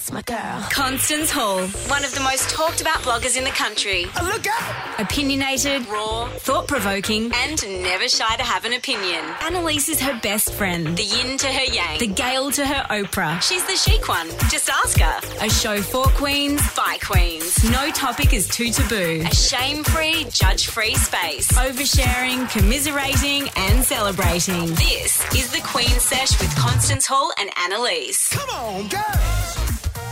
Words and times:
That's 0.00 0.12
my 0.12 0.22
girl. 0.22 0.66
Constance 0.70 1.30
Hall, 1.30 1.66
one 1.90 2.06
of 2.06 2.14
the 2.14 2.20
most 2.20 2.48
talked 2.48 2.80
about 2.80 3.00
bloggers 3.00 3.36
in 3.36 3.44
the 3.44 3.50
country. 3.50 4.06
Oh, 4.18 4.24
look 4.24 4.46
out! 4.46 4.98
Opinionated, 4.98 5.86
raw, 5.88 6.26
thought 6.38 6.66
provoking, 6.66 7.30
and 7.34 7.82
never 7.82 8.08
shy 8.08 8.34
to 8.36 8.42
have 8.42 8.64
an 8.64 8.72
opinion. 8.72 9.22
Annalise 9.42 9.90
is 9.90 10.00
her 10.00 10.18
best 10.22 10.54
friend, 10.54 10.96
the 10.96 11.02
yin 11.02 11.36
to 11.36 11.48
her 11.48 11.64
yang, 11.64 11.98
the 11.98 12.06
Gale 12.06 12.50
to 12.52 12.66
her 12.66 12.86
Oprah. 12.88 13.42
She's 13.42 13.62
the 13.66 13.76
chic 13.76 14.08
one. 14.08 14.26
Just 14.48 14.70
ask 14.70 14.98
her. 14.98 15.44
A 15.44 15.50
show 15.50 15.82
for 15.82 16.04
queens, 16.16 16.62
by 16.74 16.96
queens. 17.02 17.62
No 17.70 17.90
topic 17.90 18.32
is 18.32 18.48
too 18.48 18.70
taboo. 18.70 19.22
A 19.26 19.34
shame 19.34 19.84
free, 19.84 20.24
judge 20.30 20.68
free 20.68 20.94
space. 20.94 21.52
Oversharing, 21.52 22.50
commiserating, 22.50 23.50
and 23.54 23.84
celebrating. 23.84 24.64
This 24.76 25.22
is 25.34 25.50
the 25.50 25.60
Queen 25.62 26.00
Sesh 26.00 26.40
with 26.40 26.56
Constance 26.56 27.06
Hall 27.06 27.32
and 27.38 27.50
Annalise. 27.58 28.30
Come 28.30 28.48
on, 28.48 28.88
girls! 28.88 29.59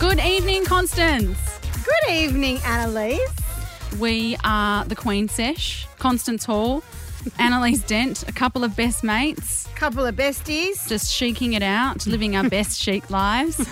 Good 0.01 0.21
evening, 0.21 0.65
Constance. 0.65 1.59
Good 1.85 2.13
evening, 2.13 2.59
Annalise. 2.65 3.19
We 3.99 4.37
are 4.45 4.85
the 4.85 4.95
Queen 4.95 5.29
Sesh, 5.29 5.89
Constance 5.99 6.45
Hall, 6.45 6.85
Annalise 7.39 7.83
Dent, 7.83 8.23
a 8.29 8.33
couple 8.33 8.63
of 8.63 8.77
best 8.77 9.03
mates, 9.03 9.68
Couple 9.79 10.05
of 10.05 10.17
besties. 10.17 10.89
just 10.89 11.15
chiking 11.15 11.53
it 11.53 11.63
out, 11.63 12.05
living 12.05 12.35
our 12.35 12.49
best 12.49 12.81
chic 12.83 13.09
lives. 13.11 13.65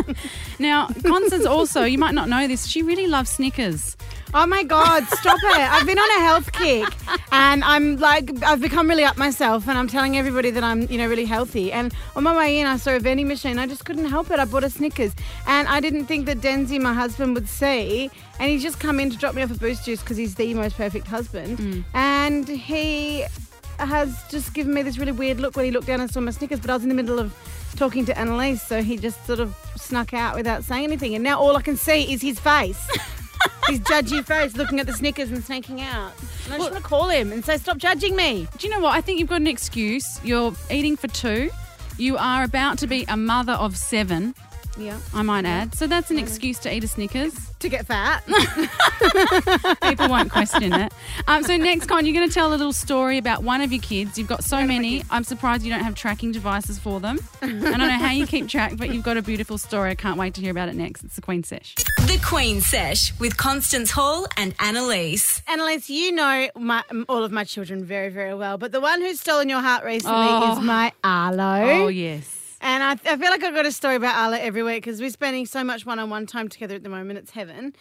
now, 0.58 0.88
Constance 1.02 1.46
also, 1.46 1.84
you 1.84 1.96
might 1.96 2.12
not 2.12 2.28
know 2.28 2.46
this, 2.46 2.66
she 2.66 2.82
really 2.82 3.06
loves 3.06 3.30
Snickers. 3.30 3.96
Oh 4.34 4.44
my 4.44 4.62
God, 4.62 5.02
stop 5.04 5.38
it. 5.42 5.58
I've 5.58 5.86
been 5.86 5.98
on 5.98 6.20
a 6.20 6.24
health 6.24 6.52
kick 6.52 6.86
and 7.32 7.64
I'm 7.64 7.96
like, 7.96 8.42
I've 8.44 8.60
become 8.60 8.86
really 8.86 9.02
up 9.02 9.16
myself 9.16 9.66
and 9.66 9.78
I'm 9.78 9.88
telling 9.88 10.18
everybody 10.18 10.50
that 10.50 10.62
I'm, 10.62 10.82
you 10.82 10.98
know, 10.98 11.08
really 11.08 11.24
healthy. 11.24 11.72
And 11.72 11.94
on 12.14 12.22
my 12.22 12.36
way 12.36 12.60
in, 12.60 12.66
I 12.66 12.76
saw 12.76 12.94
a 12.94 13.00
vending 13.00 13.26
machine. 13.26 13.58
I 13.58 13.66
just 13.66 13.86
couldn't 13.86 14.10
help 14.10 14.30
it. 14.30 14.38
I 14.38 14.44
bought 14.44 14.62
a 14.62 14.68
Snickers 14.70 15.14
and 15.46 15.66
I 15.68 15.80
didn't 15.80 16.04
think 16.04 16.26
that 16.26 16.38
Denzi, 16.38 16.78
my 16.78 16.92
husband, 16.92 17.34
would 17.34 17.48
see. 17.48 18.10
And 18.38 18.50
he's 18.50 18.62
just 18.62 18.78
come 18.78 19.00
in 19.00 19.08
to 19.08 19.16
drop 19.16 19.34
me 19.34 19.42
off 19.42 19.50
a 19.50 19.54
boost 19.54 19.86
juice 19.86 20.00
because 20.00 20.18
he's 20.18 20.34
the 20.34 20.52
most 20.52 20.76
perfect 20.76 21.06
husband. 21.06 21.58
Mm. 21.58 21.84
And 21.94 22.46
he 22.46 23.24
has 23.88 24.22
just 24.30 24.54
given 24.54 24.74
me 24.74 24.82
this 24.82 24.98
really 24.98 25.12
weird 25.12 25.40
look 25.40 25.56
when 25.56 25.64
he 25.64 25.70
looked 25.70 25.86
down 25.86 26.00
and 26.00 26.10
saw 26.10 26.20
my 26.20 26.30
Snickers, 26.30 26.60
but 26.60 26.70
I 26.70 26.74
was 26.74 26.82
in 26.82 26.88
the 26.88 26.94
middle 26.94 27.18
of 27.18 27.34
talking 27.76 28.04
to 28.06 28.18
Annalise, 28.18 28.62
so 28.62 28.82
he 28.82 28.96
just 28.96 29.24
sort 29.26 29.40
of 29.40 29.54
snuck 29.76 30.12
out 30.12 30.36
without 30.36 30.64
saying 30.64 30.84
anything. 30.84 31.14
And 31.14 31.24
now 31.24 31.38
all 31.38 31.56
I 31.56 31.62
can 31.62 31.76
see 31.76 32.12
is 32.12 32.20
his 32.20 32.38
face. 32.38 32.88
his 33.68 33.80
judgy 33.80 34.24
face 34.24 34.56
looking 34.56 34.80
at 34.80 34.86
the 34.86 34.92
Snickers 34.92 35.30
and 35.30 35.42
snaking 35.42 35.80
out. 35.80 36.12
And 36.44 36.54
I 36.54 36.58
just 36.58 36.70
want 36.70 36.82
to 36.82 36.88
call 36.88 37.08
him 37.08 37.32
and 37.32 37.44
say, 37.44 37.56
stop 37.56 37.78
judging 37.78 38.16
me. 38.16 38.48
Do 38.58 38.66
you 38.66 38.72
know 38.72 38.80
what? 38.80 38.94
I 38.94 39.00
think 39.00 39.18
you've 39.18 39.28
got 39.28 39.40
an 39.40 39.46
excuse. 39.46 40.22
You're 40.24 40.52
eating 40.70 40.96
for 40.96 41.08
two. 41.08 41.50
You 41.96 42.16
are 42.16 42.44
about 42.44 42.78
to 42.78 42.86
be 42.86 43.04
a 43.08 43.16
mother 43.16 43.52
of 43.52 43.76
seven, 43.76 44.34
Yeah. 44.78 44.98
I 45.12 45.22
might 45.22 45.44
add. 45.44 45.74
So 45.74 45.86
that's 45.86 46.10
an 46.10 46.18
excuse 46.18 46.58
to 46.60 46.74
eat 46.74 46.84
a 46.84 46.88
Snickers. 46.88 47.34
To 47.58 47.68
get 47.68 47.86
fat. 47.86 48.24
People 49.82 50.08
won't 50.08 50.30
question 50.30 50.72
it. 50.72 50.92
Um, 51.26 51.42
so 51.42 51.56
next, 51.56 51.86
Con, 51.86 52.06
you're 52.06 52.14
going 52.14 52.28
to 52.28 52.32
tell 52.32 52.48
a 52.48 52.54
little 52.56 52.72
story 52.72 53.18
about 53.18 53.42
one 53.42 53.60
of 53.60 53.72
your 53.72 53.82
kids. 53.82 54.16
You've 54.18 54.28
got 54.28 54.44
so 54.44 54.64
many. 54.64 55.02
I'm 55.10 55.24
surprised 55.24 55.64
you 55.64 55.70
don't 55.70 55.82
have 55.84 55.94
tracking 55.94 56.32
devices 56.32 56.78
for 56.78 57.00
them. 57.00 57.18
I 57.42 57.46
don't 57.48 57.78
know 57.78 57.88
how 57.90 58.10
you 58.12 58.26
keep 58.26 58.48
track, 58.48 58.74
but 58.76 58.94
you've 58.94 59.04
got 59.04 59.16
a 59.16 59.22
beautiful 59.22 59.58
story. 59.58 59.90
I 59.90 59.94
can't 59.94 60.16
wait 60.18 60.34
to 60.34 60.40
hear 60.40 60.50
about 60.50 60.68
it 60.68 60.74
next. 60.76 61.04
It's 61.04 61.16
the 61.16 61.22
Queen 61.22 61.42
Sesh. 61.42 61.74
The 61.98 62.20
Queen 62.24 62.60
Sesh 62.60 63.18
with 63.18 63.36
Constance 63.36 63.90
Hall 63.90 64.26
and 64.36 64.54
Annalise. 64.60 65.42
Annalise, 65.48 65.90
you 65.90 66.12
know 66.12 66.48
my, 66.56 66.82
all 67.08 67.24
of 67.24 67.32
my 67.32 67.44
children 67.44 67.84
very, 67.84 68.08
very 68.08 68.34
well, 68.34 68.56
but 68.56 68.72
the 68.72 68.80
one 68.80 69.00
who's 69.02 69.20
stolen 69.20 69.48
your 69.48 69.60
heart 69.60 69.84
recently 69.84 70.16
Oh. 70.16 70.52
is 70.58 70.64
my 70.64 70.92
Arlo. 71.04 71.84
Oh, 71.84 71.88
yes. 71.88 72.36
And 72.60 72.82
I, 72.82 72.92
I 72.92 73.16
feel 73.16 73.30
like 73.30 73.42
I've 73.42 73.54
got 73.54 73.66
a 73.66 73.72
story 73.72 73.96
about 73.96 74.16
Arlo 74.16 74.36
every 74.36 74.62
week 74.62 74.84
because 74.84 75.00
we're 75.00 75.10
spending 75.10 75.46
so 75.46 75.64
much 75.64 75.86
one 75.86 75.98
on 75.98 76.10
one 76.10 76.26
time 76.26 76.48
together 76.48 76.74
at 76.74 76.82
the 76.82 76.88
moment. 76.88 77.18
It's 77.18 77.30
heaven. 77.30 77.74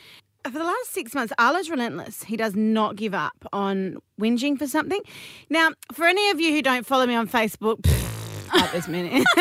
For 0.46 0.52
the 0.58 0.64
last 0.64 0.92
six 0.92 1.14
months, 1.14 1.34
Arlo's 1.38 1.70
relentless. 1.70 2.24
He 2.24 2.38
does 2.38 2.56
not 2.56 2.96
give 2.96 3.14
up 3.14 3.46
on 3.52 3.98
whinging 4.20 4.58
for 4.58 4.68
something. 4.68 5.02
Now, 5.50 5.72
for 5.92 6.06
any 6.06 6.30
of 6.30 6.40
you 6.40 6.54
who 6.54 6.62
don't 6.62 6.86
follow 6.86 7.06
me 7.06 7.16
on 7.16 7.28
Facebook, 7.28 7.86
at 8.54 8.72
this 8.72 8.88
minute. 8.88 9.24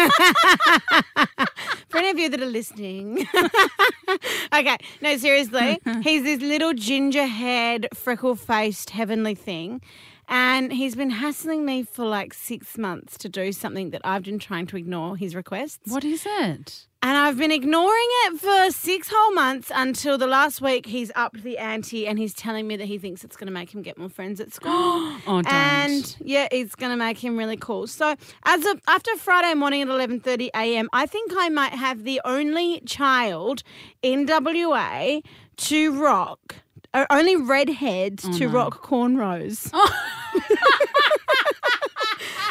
for 1.89 1.99
any 1.99 2.11
of 2.11 2.19
you 2.19 2.29
that 2.29 2.41
are 2.41 2.47
listening. 2.47 3.27
okay, 4.55 4.77
no, 5.01 5.17
seriously. 5.17 5.81
He's 6.03 6.23
this 6.23 6.41
little 6.41 6.75
ginger 6.75 7.27
haired, 7.27 7.89
freckle 7.95 8.35
faced, 8.35 8.91
heavenly 8.91 9.35
thing. 9.35 9.81
And 10.29 10.73
he's 10.73 10.95
been 10.95 11.11
hassling 11.11 11.65
me 11.65 11.83
for 11.83 12.05
like 12.05 12.35
six 12.35 12.77
months 12.77 13.17
to 13.19 13.29
do 13.29 13.51
something 13.53 13.91
that 13.91 14.03
I've 14.05 14.25
been 14.25 14.39
trying 14.39 14.67
to 14.69 14.77
ignore 14.77 15.17
his 15.17 15.35
requests. 15.35 15.91
What 15.91 16.05
is 16.05 16.27
it? 16.27 16.87
And 17.01 17.17
I've 17.17 17.39
been 17.39 17.53
ignoring 17.53 18.09
it 18.25 18.41
for 18.41 18.73
six 18.73 19.09
whole 19.11 19.33
months 19.33 19.71
until 19.73 20.19
the 20.19 20.27
last 20.27 20.61
week 20.61 20.85
he's 20.85 21.13
upped 21.15 21.45
the 21.45 21.57
ante 21.57 22.09
and 22.09 22.19
he's 22.19 22.35
telling 22.35 22.67
me 22.67 22.77
that 22.77 22.87
he 22.87 22.99
thinks 22.99 23.23
it's 23.23 23.37
going 23.37 23.47
to 23.47 23.53
make 23.53 23.73
him 23.73 23.83
get 23.83 23.97
more 23.97 24.09
friends 24.09 24.41
at 24.41 24.53
school. 24.53 24.73
Oh, 25.27 25.43
don't. 25.43 25.47
and 25.53 26.17
yeah, 26.21 26.49
it's 26.51 26.75
going 26.75 26.91
to 26.91 26.97
make 26.97 27.23
him 27.23 27.37
really 27.37 27.57
cool. 27.57 27.87
So 27.87 28.17
as 28.45 28.65
of 28.67 28.81
after 28.89 29.15
Friday 29.17 29.55
morning 29.55 29.83
at 29.83 29.89
11:30 29.89 30.51
a.m., 30.55 30.89
I 30.93 31.07
think 31.07 31.33
I 31.37 31.49
might 31.49 31.73
have 31.73 32.05
the 32.05 32.21
only 32.25 32.81
child 32.81 33.63
in 34.03 34.27
WA 34.27 35.21
to 35.57 36.03
rock. 36.03 36.57
Only 36.95 37.37
redheads 37.37 38.25
Oh, 38.27 38.33
to 38.39 38.49
rock 38.49 38.83
cornrows. 38.85 39.71
Oh. 39.75 40.41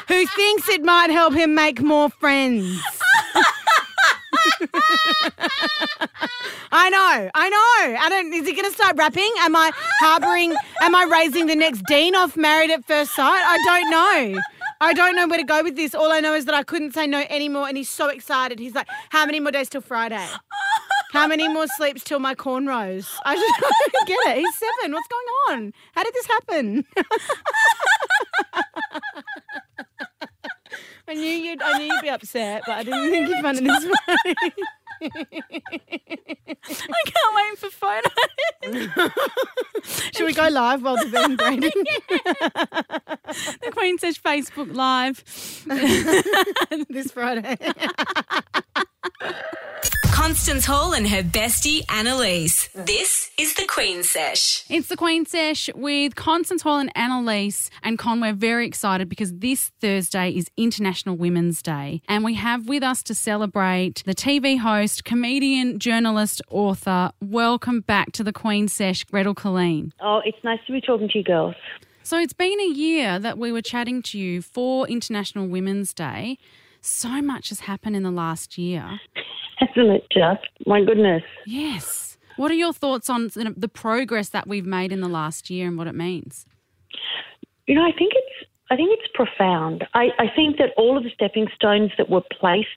Who 0.08 0.26
thinks 0.26 0.70
it 0.70 0.84
might 0.84 1.10
help 1.10 1.34
him 1.34 1.54
make 1.54 1.82
more 1.82 2.10
friends? 2.10 2.80
I 6.72 6.90
know, 6.90 7.30
I 7.34 7.50
know. 7.50 7.98
I 8.00 8.08
don't. 8.10 8.34
Is 8.34 8.48
he 8.48 8.54
going 8.54 8.66
to 8.70 8.72
start 8.72 8.96
rapping? 8.98 9.32
Am 9.40 9.56
I 9.56 9.72
harboring? 10.00 10.56
Am 10.82 10.96
I 10.96 11.04
raising 11.04 11.48
the 11.48 11.56
next 11.56 11.84
Dean 11.88 12.16
off 12.16 12.38
Married 12.38 12.72
at 12.72 12.86
First 12.86 13.16
Sight? 13.16 13.42
I 13.44 13.58
don't 13.66 13.90
know. 13.90 14.42
I 14.80 14.94
don't 14.94 15.16
know 15.16 15.28
where 15.28 15.40
to 15.40 15.44
go 15.44 15.64
with 15.64 15.76
this. 15.76 15.96
All 15.96 16.12
I 16.12 16.20
know 16.20 16.34
is 16.34 16.46
that 16.46 16.56
I 16.56 16.64
couldn't 16.64 16.94
say 16.94 17.08
no 17.08 17.24
anymore, 17.30 17.68
and 17.68 17.78
he's 17.78 17.90
so 17.90 18.10
excited. 18.10 18.60
He's 18.60 18.76
like, 18.76 18.88
"How 19.10 19.26
many 19.26 19.40
more 19.40 19.52
days 19.52 19.70
till 19.70 19.82
Friday? 19.82 20.26
Oh. 20.54 20.67
How 21.12 21.28
many 21.28 21.48
more 21.48 21.68
sleeps 21.68 22.04
till 22.04 22.20
my 22.20 22.36
cornrows?" 22.36 23.08
I 23.26 23.36
just 23.36 23.60
don't 23.62 24.08
get 24.08 24.20
it. 24.28 24.38
He's 24.40 24.56
seven. 24.56 24.94
What's 24.94 25.08
going 25.08 25.28
on? 25.50 25.74
How 25.94 26.04
did 26.04 26.14
this 26.14 26.28
happen? 26.28 26.86
I 31.10 31.14
knew 31.14 31.22
you'd. 31.24 31.62
I 31.62 31.78
knew 31.78 31.86
you'd 31.86 32.02
be 32.02 32.10
upset, 32.10 32.64
but 32.66 32.78
I 32.80 32.84
didn't 32.84 33.10
think 33.12 33.30
you'd 33.30 33.42
find 33.42 33.58
it 33.58 33.64
this 33.64 33.86
way. 33.86 33.92
I 36.70 37.04
can't 37.06 37.36
wait 37.36 37.58
for 37.60 37.70
photos. 37.70 39.12
Should 40.16 40.26
we 40.26 40.34
go 40.34 40.48
live 40.50 40.82
while 40.84 40.98
the 40.98 41.06
being 41.06 41.36
braiding? 41.38 41.72
the 43.62 43.72
Queen 43.72 43.98
Sesh 44.00 44.22
Facebook 44.22 44.74
Live. 44.76 45.24
this 46.90 47.12
Friday. 47.12 47.58
Constance 50.12 50.66
Hall 50.66 50.94
and 50.94 51.08
her 51.08 51.22
bestie 51.22 51.84
Annalise. 51.90 52.70
This 52.74 53.30
is 53.38 53.54
the 53.54 53.66
Queen 53.68 54.04
Sesh. 54.04 54.66
It's 54.70 54.88
the 54.88 54.98
Queen 54.98 55.26
Sesh 55.26 55.70
with 55.76 56.16
Constance 56.16 56.64
Hall 56.64 56.80
and 56.80 56.92
Annalise. 56.96 57.70
And 57.84 58.00
Con, 58.00 58.20
we're 58.20 58.34
very 58.34 58.66
excited 58.66 59.10
because 59.10 59.32
this 59.34 59.72
Thursday 59.80 60.32
is 60.32 60.50
International 60.58 61.16
Women's 61.16 61.62
Day. 61.62 62.02
And 62.08 62.24
we 62.24 62.34
have 62.34 62.68
with 62.68 62.84
us 62.84 63.04
to 63.04 63.14
celebrate 63.14 64.02
the 64.06 64.16
TV 64.16 64.58
host, 64.58 65.06
comedian, 65.06 65.78
journalist, 65.78 66.42
author. 66.50 67.12
Welcome 67.22 67.82
back 67.82 68.12
to 68.14 68.24
the 68.24 68.34
Queen 68.34 68.68
Sesh, 68.68 69.04
Gretel 69.04 69.36
Killeen. 69.36 69.92
Oh, 70.02 70.22
it's 70.26 70.44
nice 70.44 70.60
to 70.66 70.74
be 70.74 70.82
talking 70.82 71.10
to 71.10 71.20
you 71.20 71.24
girls. 71.24 71.56
So 72.02 72.18
it's 72.18 72.34
been 72.34 72.60
a 72.60 72.72
year 72.74 73.20
that 73.20 73.38
we 73.38 73.52
were 73.52 73.62
chatting 73.62 74.02
to 74.04 74.18
you 74.18 74.42
for 74.42 74.88
International 74.88 75.48
Women's 75.48 75.94
Day. 75.94 76.40
So 76.82 77.22
much 77.22 77.50
has 77.50 77.62
happened 77.62 77.96
in 77.96 78.04
the 78.04 78.12
last 78.12 78.58
year. 78.58 79.00
Hasn't 79.58 79.90
it 79.90 80.06
just? 80.12 80.48
My 80.66 80.84
goodness. 80.84 81.24
Yes. 81.46 82.18
What 82.38 82.52
are 82.52 82.56
your 82.56 82.74
thoughts 82.74 83.10
on 83.10 83.32
the 83.34 83.68
progress 83.68 84.30
that 84.30 84.48
we've 84.48 84.66
made 84.66 84.92
in 84.92 85.02
the 85.02 85.08
last 85.08 85.50
year 85.50 85.68
and 85.68 85.78
what 85.78 85.88
it 85.88 85.96
means? 85.96 86.46
You 87.66 87.76
know, 87.76 87.84
I 87.84 87.92
think 87.92 88.14
it's 88.16 88.50
I 88.70 88.76
think 88.76 88.90
it's 88.92 89.10
profound. 89.14 89.86
I, 89.94 90.10
I 90.20 90.26
think 90.36 90.58
that 90.58 90.72
all 90.76 90.98
of 90.98 91.04
the 91.04 91.10
stepping 91.14 91.48
stones 91.56 91.92
that 91.98 92.10
were 92.10 92.24
placed 92.40 92.68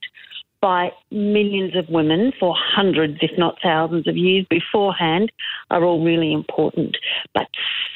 by 0.60 0.90
millions 1.10 1.74
of 1.76 1.88
women 1.88 2.32
for 2.38 2.54
hundreds, 2.56 3.18
if 3.22 3.30
not 3.38 3.56
thousands 3.62 4.06
of 4.06 4.16
years 4.16 4.46
beforehand 4.50 5.32
are 5.70 5.84
all 5.84 6.04
really 6.04 6.32
important. 6.32 6.96
But 7.34 7.46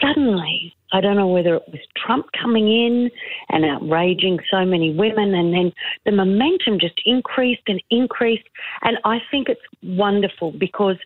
suddenly, 0.01 0.75
I 0.93 1.01
don't 1.01 1.17
know 1.17 1.29
whether 1.29 1.57
it 1.57 1.65
was 1.69 1.81
Trump 1.97 2.27
coming 2.41 2.69
in 2.69 3.11
and 3.51 3.65
outraging 3.65 4.39
so 4.51 4.65
many 4.65 4.95
women, 4.95 5.35
and 5.35 5.53
then 5.53 5.73
the 6.05 6.13
momentum 6.13 6.79
just 6.79 7.01
increased 7.05 7.63
and 7.67 7.83
increased. 7.91 8.49
And 8.83 8.99
I 9.05 9.19
think 9.31 9.49
it's 9.49 9.61
wonderful 9.83 10.53
because 10.53 10.97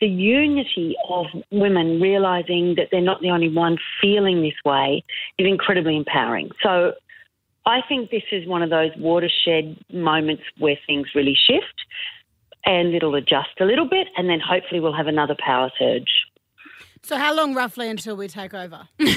the 0.00 0.06
unity 0.06 0.94
of 1.08 1.26
women 1.50 2.00
realizing 2.00 2.74
that 2.76 2.88
they're 2.92 3.00
not 3.00 3.20
the 3.20 3.30
only 3.30 3.48
one 3.48 3.78
feeling 4.00 4.42
this 4.42 4.52
way 4.64 5.02
is 5.38 5.46
incredibly 5.46 5.96
empowering. 5.96 6.50
So 6.62 6.92
I 7.68 7.80
think 7.88 8.10
this 8.10 8.22
is 8.32 8.46
one 8.46 8.62
of 8.62 8.70
those 8.70 8.90
watershed 8.96 9.76
moments 9.92 10.42
where 10.58 10.76
things 10.86 11.08
really 11.14 11.36
shift. 11.48 11.74
and 12.64 12.94
it'll 12.94 13.14
adjust 13.14 13.50
a 13.60 13.64
little 13.64 13.88
bit, 13.88 14.08
and 14.16 14.28
then 14.28 14.40
hopefully 14.40 14.80
we'll 14.80 14.92
have 14.92 15.06
another 15.06 15.34
power 15.38 15.70
surge. 15.78 16.26
So 17.02 17.16
how 17.16 17.34
long 17.34 17.54
roughly 17.54 17.88
until 17.88 18.16
we 18.16 18.28
take 18.28 18.52
over? 18.52 18.86
you 18.98 19.06
know, 19.06 19.14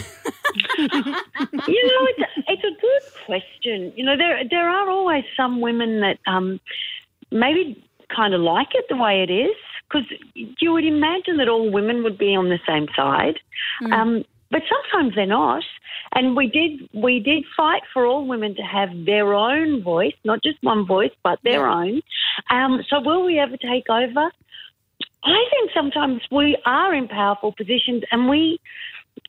it's 2.12 2.20
a, 2.20 2.28
it's 2.48 2.64
a 2.64 2.80
good 2.80 3.02
question. 3.26 3.92
You 3.96 4.06
know, 4.06 4.16
there 4.16 4.42
there 4.50 4.70
are 4.70 4.90
always 4.90 5.24
some 5.36 5.60
women 5.60 6.00
that 6.02 6.20
um, 6.28 6.60
maybe 7.32 7.84
kind 8.16 8.34
of 8.34 8.42
like 8.42 8.70
it 8.74 8.86
the 8.90 8.96
way 8.96 9.24
it 9.24 9.30
is 9.32 9.56
because 9.90 10.06
you 10.34 10.72
would 10.72 10.86
imagine 10.86 11.38
that 11.38 11.50
all 11.50 11.70
women 11.70 12.04
would 12.04 12.18
be 12.18 12.36
on 12.36 12.48
the 12.50 12.60
same 12.66 12.88
side, 12.96 13.40
um, 13.92 14.24
but 14.52 14.62
sometimes 14.70 15.16
they're 15.16 15.26
not. 15.26 15.64
And 16.14 16.36
we 16.36 16.48
did 16.48 16.90
we 16.94 17.20
did 17.20 17.46
fight 17.56 17.84
for 17.94 18.06
all 18.06 18.28
women 18.28 18.56
to 18.56 18.62
have 18.62 18.90
their 19.06 19.34
own 19.34 19.82
voice, 19.82 20.14
not 20.26 20.44
just 20.44 20.58
one 20.62 20.86
voice, 20.86 21.12
but 21.24 21.40
their 21.44 21.68
own. 21.68 22.02
Um, 22.50 22.84
so 22.90 23.00
will 23.00 23.26
we 23.26 23.40
ever 23.40 23.58
take 23.58 23.90
over? 23.90 24.30
I 25.24 25.44
think 25.52 25.72
sometimes 25.74 26.22
we 26.32 26.58
are 26.66 26.94
in 26.94 27.08
powerful 27.08 27.54
positions 27.56 28.04
and 28.12 28.28
we 28.28 28.60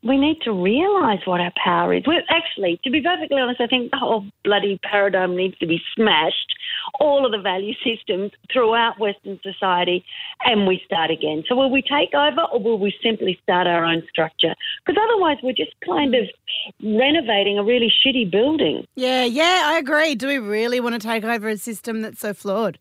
we 0.04 0.18
need 0.18 0.40
to 0.42 0.52
realise 0.52 1.20
what 1.26 1.40
our 1.40 1.52
power 1.62 1.94
is. 1.94 2.02
We're 2.06 2.22
actually, 2.28 2.80
to 2.84 2.90
be 2.90 3.00
perfectly 3.00 3.40
honest, 3.40 3.60
I 3.60 3.68
think 3.68 3.90
the 3.90 3.98
whole 3.98 4.24
bloody 4.44 4.80
paradigm 4.82 5.36
needs 5.36 5.56
to 5.58 5.66
be 5.66 5.80
smashed, 5.94 6.54
all 6.98 7.24
of 7.24 7.30
the 7.30 7.38
value 7.38 7.74
systems 7.84 8.32
throughout 8.52 8.98
Western 8.98 9.38
society, 9.42 10.04
and 10.44 10.66
we 10.66 10.82
start 10.84 11.10
again. 11.10 11.44
So 11.48 11.54
will 11.54 11.70
we 11.70 11.82
take 11.82 12.14
over 12.14 12.42
or 12.52 12.60
will 12.60 12.78
we 12.78 12.92
simply 13.02 13.38
start 13.44 13.68
our 13.68 13.84
own 13.84 14.02
structure? 14.10 14.54
Because 14.84 15.00
otherwise 15.08 15.36
we're 15.42 15.52
just 15.52 15.74
kind 15.86 16.14
of 16.16 16.24
renovating 16.82 17.58
a 17.58 17.64
really 17.64 17.92
shitty 18.04 18.30
building. 18.30 18.84
Yeah, 18.96 19.24
yeah, 19.24 19.62
I 19.66 19.78
agree. 19.78 20.16
Do 20.16 20.26
we 20.26 20.38
really 20.38 20.80
want 20.80 21.00
to 21.00 21.06
take 21.06 21.22
over 21.22 21.48
a 21.48 21.56
system 21.56 22.02
that's 22.02 22.20
so 22.20 22.34
flawed? 22.34 22.78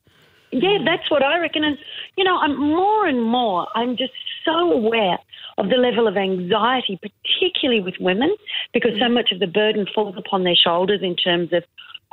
Yeah, 0.52 0.80
that's 0.84 1.10
what 1.12 1.24
I 1.24 1.38
reckon. 1.38 1.64
And, 1.64 1.78
you 2.18 2.24
know, 2.24 2.38
I'm 2.38 2.60
more 2.60 3.06
and 3.06 3.24
more, 3.24 3.68
I'm 3.76 3.96
just 3.96 4.12
so 4.44 4.72
aware 4.72 5.18
of 5.62 5.70
the 5.70 5.78
level 5.78 6.08
of 6.08 6.18
anxiety, 6.18 7.00
particularly 7.00 7.82
with 7.82 7.94
women, 8.00 8.36
because 8.74 8.92
so 9.00 9.08
much 9.08 9.32
of 9.32 9.40
the 9.40 9.48
burden 9.48 9.86
falls 9.94 10.16
upon 10.18 10.44
their 10.44 10.56
shoulders 10.56 11.02
in 11.04 11.16
terms 11.16 11.54
of 11.54 11.64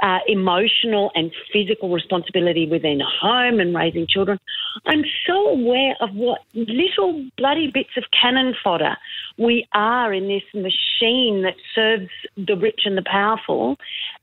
uh, 0.02 0.18
emotional 0.28 1.10
and 1.14 1.32
physical 1.52 1.90
responsibility 1.90 2.68
within 2.68 3.00
home 3.00 3.58
and 3.58 3.74
raising 3.74 4.06
children. 4.06 4.38
I'm 4.86 5.04
so 5.26 5.48
aware 5.48 5.94
of 6.00 6.14
what 6.14 6.40
little 6.54 7.24
bloody 7.36 7.70
bits 7.72 7.90
of 7.96 8.04
cannon 8.18 8.54
fodder 8.62 8.96
we 9.38 9.66
are 9.72 10.12
in 10.12 10.28
this 10.28 10.42
machine 10.52 11.42
that 11.42 11.54
serves 11.74 12.08
the 12.36 12.56
rich 12.56 12.82
and 12.84 12.98
the 12.98 13.02
powerful. 13.02 13.76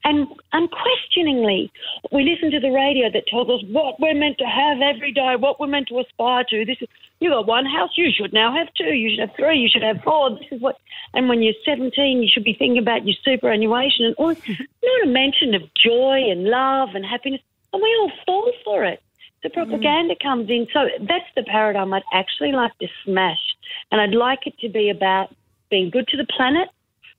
And 0.03 0.27
unquestioningly, 0.51 1.71
we 2.11 2.23
listen 2.23 2.51
to 2.51 2.59
the 2.59 2.71
radio 2.71 3.09
that 3.11 3.27
tells 3.27 3.49
us 3.49 3.61
what 3.69 3.99
we're 3.99 4.13
meant 4.13 4.37
to 4.39 4.45
have 4.45 4.79
every 4.81 5.11
day, 5.11 5.35
what 5.37 5.59
we're 5.59 5.67
meant 5.67 5.87
to 5.87 5.99
aspire 5.99 6.43
to. 6.49 6.65
This 6.65 6.77
is 6.81 6.89
you 7.21 7.29
got 7.29 7.47
one 7.47 7.65
house, 7.65 7.91
you 7.95 8.11
should 8.11 8.33
now 8.33 8.53
have 8.53 8.67
two, 8.73 8.93
you 8.93 9.09
should 9.09 9.19
have 9.19 9.35
three, 9.37 9.57
you 9.57 9.69
should 9.69 9.83
have 9.83 10.01
four. 10.03 10.31
This 10.31 10.47
is 10.51 10.61
what. 10.61 10.77
And 11.13 11.29
when 11.29 11.41
you're 11.41 11.53
17, 11.63 12.21
you 12.21 12.29
should 12.31 12.43
be 12.43 12.53
thinking 12.53 12.77
about 12.77 13.07
your 13.07 13.15
superannuation 13.23 14.05
and 14.05 14.15
all. 14.17 14.29
not 14.85 15.03
a 15.03 15.07
mention 15.07 15.55
of 15.55 15.61
joy 15.73 16.29
and 16.29 16.43
love 16.43 16.89
and 16.93 17.05
happiness, 17.05 17.41
and 17.71 17.81
we 17.81 17.97
all 18.01 18.11
fall 18.25 18.51
for 18.63 18.83
it. 18.83 19.01
The 19.45 19.51
mm-hmm. 19.51 19.69
propaganda 19.69 20.15
comes 20.19 20.49
in. 20.49 20.65
So 20.73 20.87
that's 21.01 21.29
the 21.35 21.43
paradigm 21.43 21.93
I'd 21.93 22.01
actually 22.11 22.51
like 22.51 22.75
to 22.79 22.87
smash. 23.03 23.37
And 23.91 24.01
I'd 24.01 24.15
like 24.15 24.47
it 24.47 24.57
to 24.61 24.69
be 24.69 24.89
about 24.89 25.29
being 25.69 25.91
good 25.91 26.07
to 26.07 26.17
the 26.17 26.25
planet, 26.35 26.67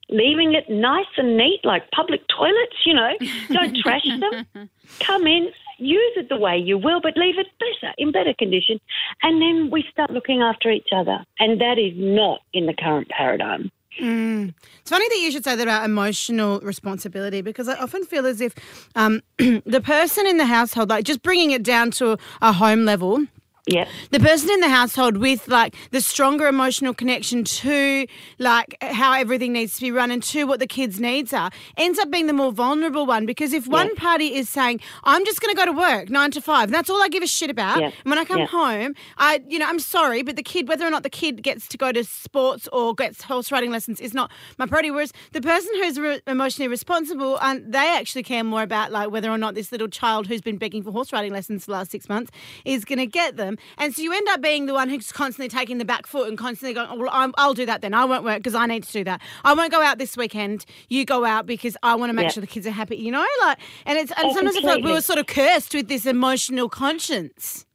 leaving 0.09 0.53
it 0.53 0.69
nice 0.69 1.05
and 1.15 1.37
neat, 1.37 1.61
like 1.63 1.89
public 1.91 2.19
toilets, 2.27 2.75
you 2.85 2.93
know. 2.93 3.13
Don't 3.47 3.77
trash 3.77 4.05
them. 4.05 4.69
Come 4.99 5.25
in, 5.25 5.49
use 5.77 6.13
it 6.17 6.27
the 6.27 6.35
way 6.35 6.57
you 6.57 6.77
will, 6.77 6.99
but 6.99 7.15
leave 7.15 7.39
it 7.39 7.47
better, 7.59 7.93
in 7.97 8.11
better 8.11 8.33
condition. 8.37 8.81
And 9.23 9.41
then 9.41 9.69
we 9.71 9.85
start 9.89 10.11
looking 10.11 10.41
after 10.41 10.69
each 10.69 10.89
other. 10.93 11.23
And 11.39 11.61
that 11.61 11.79
is 11.79 11.93
not 11.95 12.41
in 12.51 12.65
the 12.65 12.73
current 12.73 13.07
paradigm. 13.07 13.71
It's 13.99 14.89
funny 14.89 15.09
that 15.09 15.19
you 15.19 15.31
should 15.31 15.43
say 15.43 15.55
that 15.55 15.63
about 15.63 15.85
emotional 15.85 16.59
responsibility 16.61 17.41
because 17.41 17.67
I 17.67 17.75
often 17.75 18.03
feel 18.05 18.25
as 18.25 18.41
if 18.41 18.55
um, 18.95 19.21
the 19.37 19.81
person 19.83 20.25
in 20.27 20.37
the 20.37 20.45
household, 20.45 20.89
like 20.89 21.05
just 21.05 21.21
bringing 21.23 21.51
it 21.51 21.63
down 21.63 21.91
to 21.91 22.17
a 22.41 22.53
home 22.53 22.85
level, 22.85 23.25
Yep. 23.67 23.87
the 24.11 24.19
person 24.19 24.49
in 24.49 24.61
the 24.61 24.69
household 24.69 25.17
with 25.17 25.47
like 25.47 25.75
the 25.91 25.99
stronger 26.01 26.47
emotional 26.47 26.93
connection 26.93 27.43
to 27.43 28.07
like 28.39 28.77
how 28.81 29.13
everything 29.13 29.53
needs 29.53 29.75
to 29.75 29.81
be 29.81 29.91
run 29.91 30.09
and 30.09 30.23
to 30.23 30.45
what 30.45 30.59
the 30.59 30.67
kids' 30.67 30.99
needs 30.99 31.33
are 31.33 31.51
ends 31.75 31.99
up 31.99 32.09
being 32.09 32.27
the 32.27 32.33
more 32.33 32.51
vulnerable 32.51 33.05
one 33.05 33.25
because 33.25 33.51
if 33.53 33.67
one 33.67 33.93
party 33.95 34.35
is 34.35 34.47
saying 34.49 34.79
I'm 35.03 35.25
just 35.25 35.41
going 35.41 35.53
to 35.53 35.57
go 35.59 35.65
to 35.65 35.77
work 35.77 36.09
nine 36.09 36.31
to 36.31 36.41
five 36.41 36.65
and 36.69 36.73
that's 36.73 36.89
all 36.89 37.01
I 37.01 37.09
give 37.09 37.23
a 37.23 37.27
shit 37.27 37.49
about 37.49 37.79
Yeah. 37.79 37.87
and 37.87 38.05
when 38.05 38.17
I 38.17 38.23
come 38.25 38.39
Yeah. 38.39 38.45
home 38.47 38.95
I 39.17 39.41
you 39.49 39.59
know 39.59 39.65
I'm 39.67 39.79
sorry 39.79 40.23
but 40.23 40.35
the 40.37 40.43
kid 40.43 40.67
whether 40.69 40.85
or 40.85 40.89
not 40.89 41.03
the 41.03 41.09
kid 41.09 41.43
gets 41.43 41.67
to 41.67 41.77
go 41.77 41.91
to 41.91 42.03
sports 42.03 42.69
or 42.71 42.95
gets 42.95 43.23
horse 43.23 43.51
riding 43.51 43.71
lessons 43.71 43.99
is 43.99 44.13
not 44.13 44.31
my 44.57 44.65
priority 44.65 44.91
whereas 44.91 45.11
the 45.33 45.41
person 45.41 45.69
who's 45.81 45.99
re- 45.99 46.21
emotionally 46.25 46.69
responsible 46.69 47.37
and 47.41 47.73
they 47.73 47.95
actually 47.97 48.23
care 48.23 48.43
more 48.43 48.61
about 48.63 48.91
like 48.91 49.11
whether 49.11 49.29
or 49.29 49.37
not 49.37 49.55
this 49.55 49.71
little 49.73 49.89
child 49.89 50.27
who's 50.27 50.41
been 50.41 50.57
begging 50.57 50.83
for 50.83 50.91
horse 50.91 51.11
riding 51.11 51.33
lessons 51.33 51.65
for 51.65 51.71
the 51.71 51.77
last 51.77 51.91
six 51.91 52.07
months 52.07 52.31
is 52.63 52.85
going 52.85 52.99
to 52.99 53.05
get 53.05 53.35
them 53.35 53.56
and 53.77 53.95
so 53.95 54.01
you 54.01 54.13
end 54.13 54.27
up 54.29 54.41
being 54.41 54.65
the 54.65 54.73
one 54.73 54.89
who's 54.89 55.11
constantly 55.11 55.49
taking 55.49 55.77
the 55.77 55.85
back 55.85 56.07
foot 56.07 56.27
and 56.27 56.37
constantly 56.37 56.73
going 56.73 56.87
oh, 56.89 56.95
well 56.97 57.09
I'm, 57.11 57.33
I'll 57.37 57.53
do 57.53 57.65
that 57.65 57.81
then. 57.81 57.93
I 57.93 58.05
won't 58.05 58.23
work 58.23 58.37
because 58.37 58.55
I 58.55 58.65
need 58.65 58.83
to 58.83 58.91
do 58.91 59.03
that. 59.05 59.21
I 59.43 59.53
won't 59.53 59.71
go 59.71 59.81
out 59.81 59.97
this 59.97 60.15
weekend. 60.17 60.65
You 60.89 61.05
go 61.05 61.25
out 61.25 61.45
because 61.45 61.77
I 61.83 61.95
want 61.95 62.09
to 62.09 62.13
make 62.13 62.25
Yeah. 62.25 62.31
sure 62.31 62.41
the 62.41 62.47
kids 62.47 62.67
are 62.67 62.71
happy 62.71 62.97
you 62.97 63.11
know? 63.11 63.25
Like 63.41 63.59
and 63.85 63.97
it's 63.97 64.11
and 64.11 64.25
Oh, 64.25 64.33
sometimes 64.33 64.57
I 64.57 64.61
feel 64.61 64.69
like 64.69 64.83
we 64.83 64.91
were 64.91 65.01
sort 65.01 65.19
of 65.19 65.27
cursed 65.27 65.73
with 65.73 65.87
this 65.87 66.05
emotional 66.05 66.69
conscience. 66.69 67.65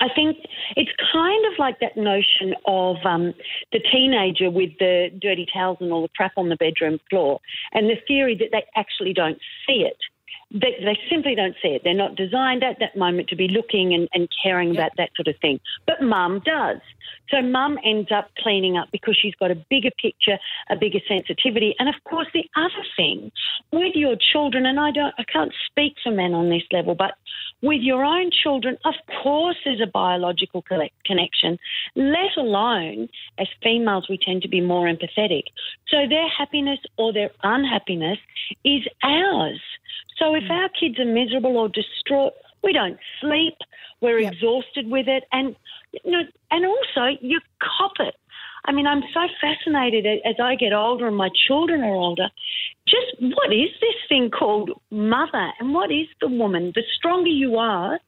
I 0.00 0.06
think 0.14 0.36
it's 0.76 0.92
kind 1.12 1.44
of 1.46 1.58
like 1.58 1.80
that 1.80 1.96
notion 1.96 2.54
of 2.66 2.96
um, 3.04 3.34
the 3.72 3.80
teenager 3.90 4.48
with 4.50 4.70
the 4.78 5.08
dirty 5.20 5.44
towels 5.52 5.78
and 5.80 5.92
all 5.92 6.02
the 6.02 6.08
crap 6.16 6.32
on 6.36 6.48
the 6.50 6.56
bedroom 6.56 7.00
floor, 7.10 7.40
and 7.72 7.88
the 7.90 7.96
theory 8.06 8.36
that 8.36 8.50
they 8.52 8.64
actually 8.76 9.12
don't 9.12 9.38
see 9.66 9.82
it. 9.82 9.96
They, 10.50 10.76
they 10.82 10.98
simply 11.10 11.34
don't 11.34 11.54
see 11.62 11.68
it. 11.68 11.82
They're 11.84 11.94
not 11.94 12.16
designed 12.16 12.64
at 12.64 12.78
that 12.80 12.96
moment 12.96 13.28
to 13.28 13.36
be 13.36 13.48
looking 13.48 13.92
and, 13.92 14.08
and 14.14 14.28
caring 14.42 14.70
about 14.70 14.92
that 14.96 15.10
sort 15.14 15.28
of 15.28 15.34
thing. 15.40 15.60
But 15.86 16.02
mum 16.02 16.40
does. 16.44 16.80
So 17.30 17.42
mum 17.42 17.78
ends 17.84 18.10
up 18.10 18.30
cleaning 18.38 18.76
up 18.76 18.88
because 18.90 19.18
she's 19.20 19.34
got 19.34 19.50
a 19.50 19.54
bigger 19.54 19.90
picture, 20.00 20.38
a 20.70 20.76
bigger 20.76 21.00
sensitivity. 21.06 21.74
And 21.78 21.88
of 21.88 21.94
course, 22.04 22.28
the 22.32 22.44
other 22.56 22.84
thing 22.96 23.30
with 23.72 23.94
your 23.94 24.16
children, 24.16 24.64
and 24.64 24.80
I 24.80 24.90
don't, 24.90 25.14
I 25.18 25.24
can't 25.24 25.52
speak 25.66 25.96
for 26.02 26.10
men 26.10 26.32
on 26.32 26.48
this 26.48 26.62
level, 26.72 26.94
but 26.94 27.14
with 27.60 27.82
your 27.82 28.04
own 28.04 28.30
children, 28.30 28.78
of 28.84 28.94
course, 29.22 29.56
there's 29.64 29.80
a 29.80 29.86
biological 29.86 30.62
connection. 31.04 31.58
Let 31.96 32.36
alone 32.36 33.08
as 33.38 33.48
females, 33.62 34.06
we 34.08 34.16
tend 34.16 34.42
to 34.42 34.48
be 34.48 34.60
more 34.60 34.86
empathetic. 34.86 35.42
So 35.88 36.06
their 36.08 36.28
happiness 36.28 36.78
or 36.96 37.12
their 37.12 37.30
unhappiness 37.42 38.18
is 38.64 38.82
ours. 39.02 39.60
So 40.18 40.34
if 40.34 40.44
mm. 40.44 40.50
our 40.50 40.68
kids 40.68 40.98
are 40.98 41.04
miserable 41.04 41.56
or 41.56 41.68
distraught, 41.68 42.32
we 42.62 42.72
don't 42.72 42.98
sleep. 43.20 43.54
We're 44.00 44.20
Yep. 44.20 44.32
exhausted 44.32 44.90
with 44.90 45.08
it, 45.08 45.24
and 45.32 45.56
you 46.04 46.10
know, 46.12 46.22
and 46.50 46.66
also 46.66 47.16
you 47.20 47.40
cop 47.60 47.92
it. 48.00 48.14
I 48.64 48.72
mean, 48.72 48.86
I'm 48.86 49.02
so 49.14 49.20
fascinated 49.40 50.06
as 50.24 50.34
I 50.42 50.54
get 50.54 50.72
older 50.72 51.06
and 51.06 51.16
my 51.16 51.30
children 51.46 51.82
are 51.82 51.94
older. 51.94 52.28
Just 52.86 53.20
what 53.20 53.52
is 53.52 53.70
this 53.80 53.94
thing 54.08 54.30
called 54.30 54.70
mother, 54.90 55.52
and 55.58 55.74
what 55.74 55.90
is 55.90 56.06
the 56.20 56.28
woman? 56.28 56.72
The 56.74 56.82
stronger 56.96 57.30
you 57.30 57.56
are, 57.56 57.98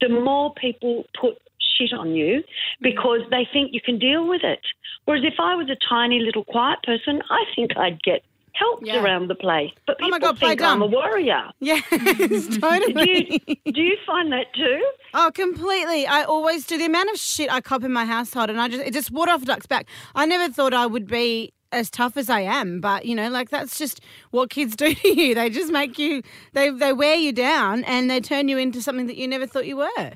the 0.00 0.08
more 0.08 0.52
people 0.54 1.04
put 1.20 1.38
shit 1.76 1.92
on 1.92 2.14
you 2.14 2.42
because 2.80 3.20
they 3.30 3.46
think 3.52 3.72
you 3.72 3.80
can 3.80 3.98
deal 3.98 4.26
with 4.26 4.42
it. 4.44 4.60
Whereas 5.04 5.24
if 5.24 5.34
I 5.38 5.54
was 5.54 5.70
a 5.70 5.76
tiny 5.88 6.20
little 6.20 6.44
quiet 6.44 6.82
person, 6.82 7.22
I 7.30 7.44
think 7.54 7.76
I'd 7.76 8.02
get 8.02 8.22
helped 8.52 8.86
Yeah. 8.86 9.02
around 9.02 9.28
the 9.28 9.34
place. 9.34 9.70
But 9.86 9.96
Oh 10.00 10.04
people 10.04 10.10
my 10.10 10.18
God, 10.18 10.38
think 10.38 10.60
I'm 10.62 10.82
a 10.82 10.86
warrior. 10.86 11.50
Yes, 11.60 11.82
Do 11.90 11.96
you, 11.98 13.38
do 13.72 13.82
you 13.82 13.96
find 14.06 14.32
that 14.32 14.46
too? 14.54 14.84
Oh, 15.14 15.30
completely. 15.34 16.06
I 16.06 16.24
always 16.24 16.66
do. 16.66 16.78
The 16.78 16.84
amount 16.86 17.10
of 17.10 17.16
shit 17.16 17.52
I 17.52 17.60
cop 17.60 17.84
in 17.84 17.92
my 17.92 18.04
household, 18.04 18.50
and 18.50 18.60
I 18.60 18.68
just 18.68 18.82
it 18.84 18.92
just 18.92 19.10
water 19.10 19.32
off 19.32 19.44
duck's 19.44 19.66
back. 19.66 19.86
I 20.14 20.26
never 20.26 20.52
thought 20.52 20.72
I 20.74 20.86
would 20.86 21.06
be 21.06 21.52
as 21.72 21.88
tough 21.90 22.16
as 22.16 22.28
I 22.28 22.40
am, 22.40 22.80
but 22.80 23.04
you 23.06 23.14
know, 23.14 23.28
like 23.28 23.50
that's 23.50 23.78
just 23.78 24.00
what 24.30 24.50
kids 24.50 24.74
do 24.84 24.94
to 24.94 25.08
you. 25.20 25.34
They 25.34 25.50
just 25.50 25.72
make 25.72 25.98
you 25.98 26.22
they 26.52 26.70
they 26.70 26.92
wear 26.92 27.16
you 27.16 27.32
down 27.32 27.84
and 27.84 28.10
they 28.10 28.20
turn 28.20 28.48
you 28.48 28.58
into 28.58 28.82
something 28.82 29.06
that 29.06 29.16
you 29.16 29.26
never 29.28 29.46
thought 29.46 29.66
you 29.66 29.76
were. 29.76 30.12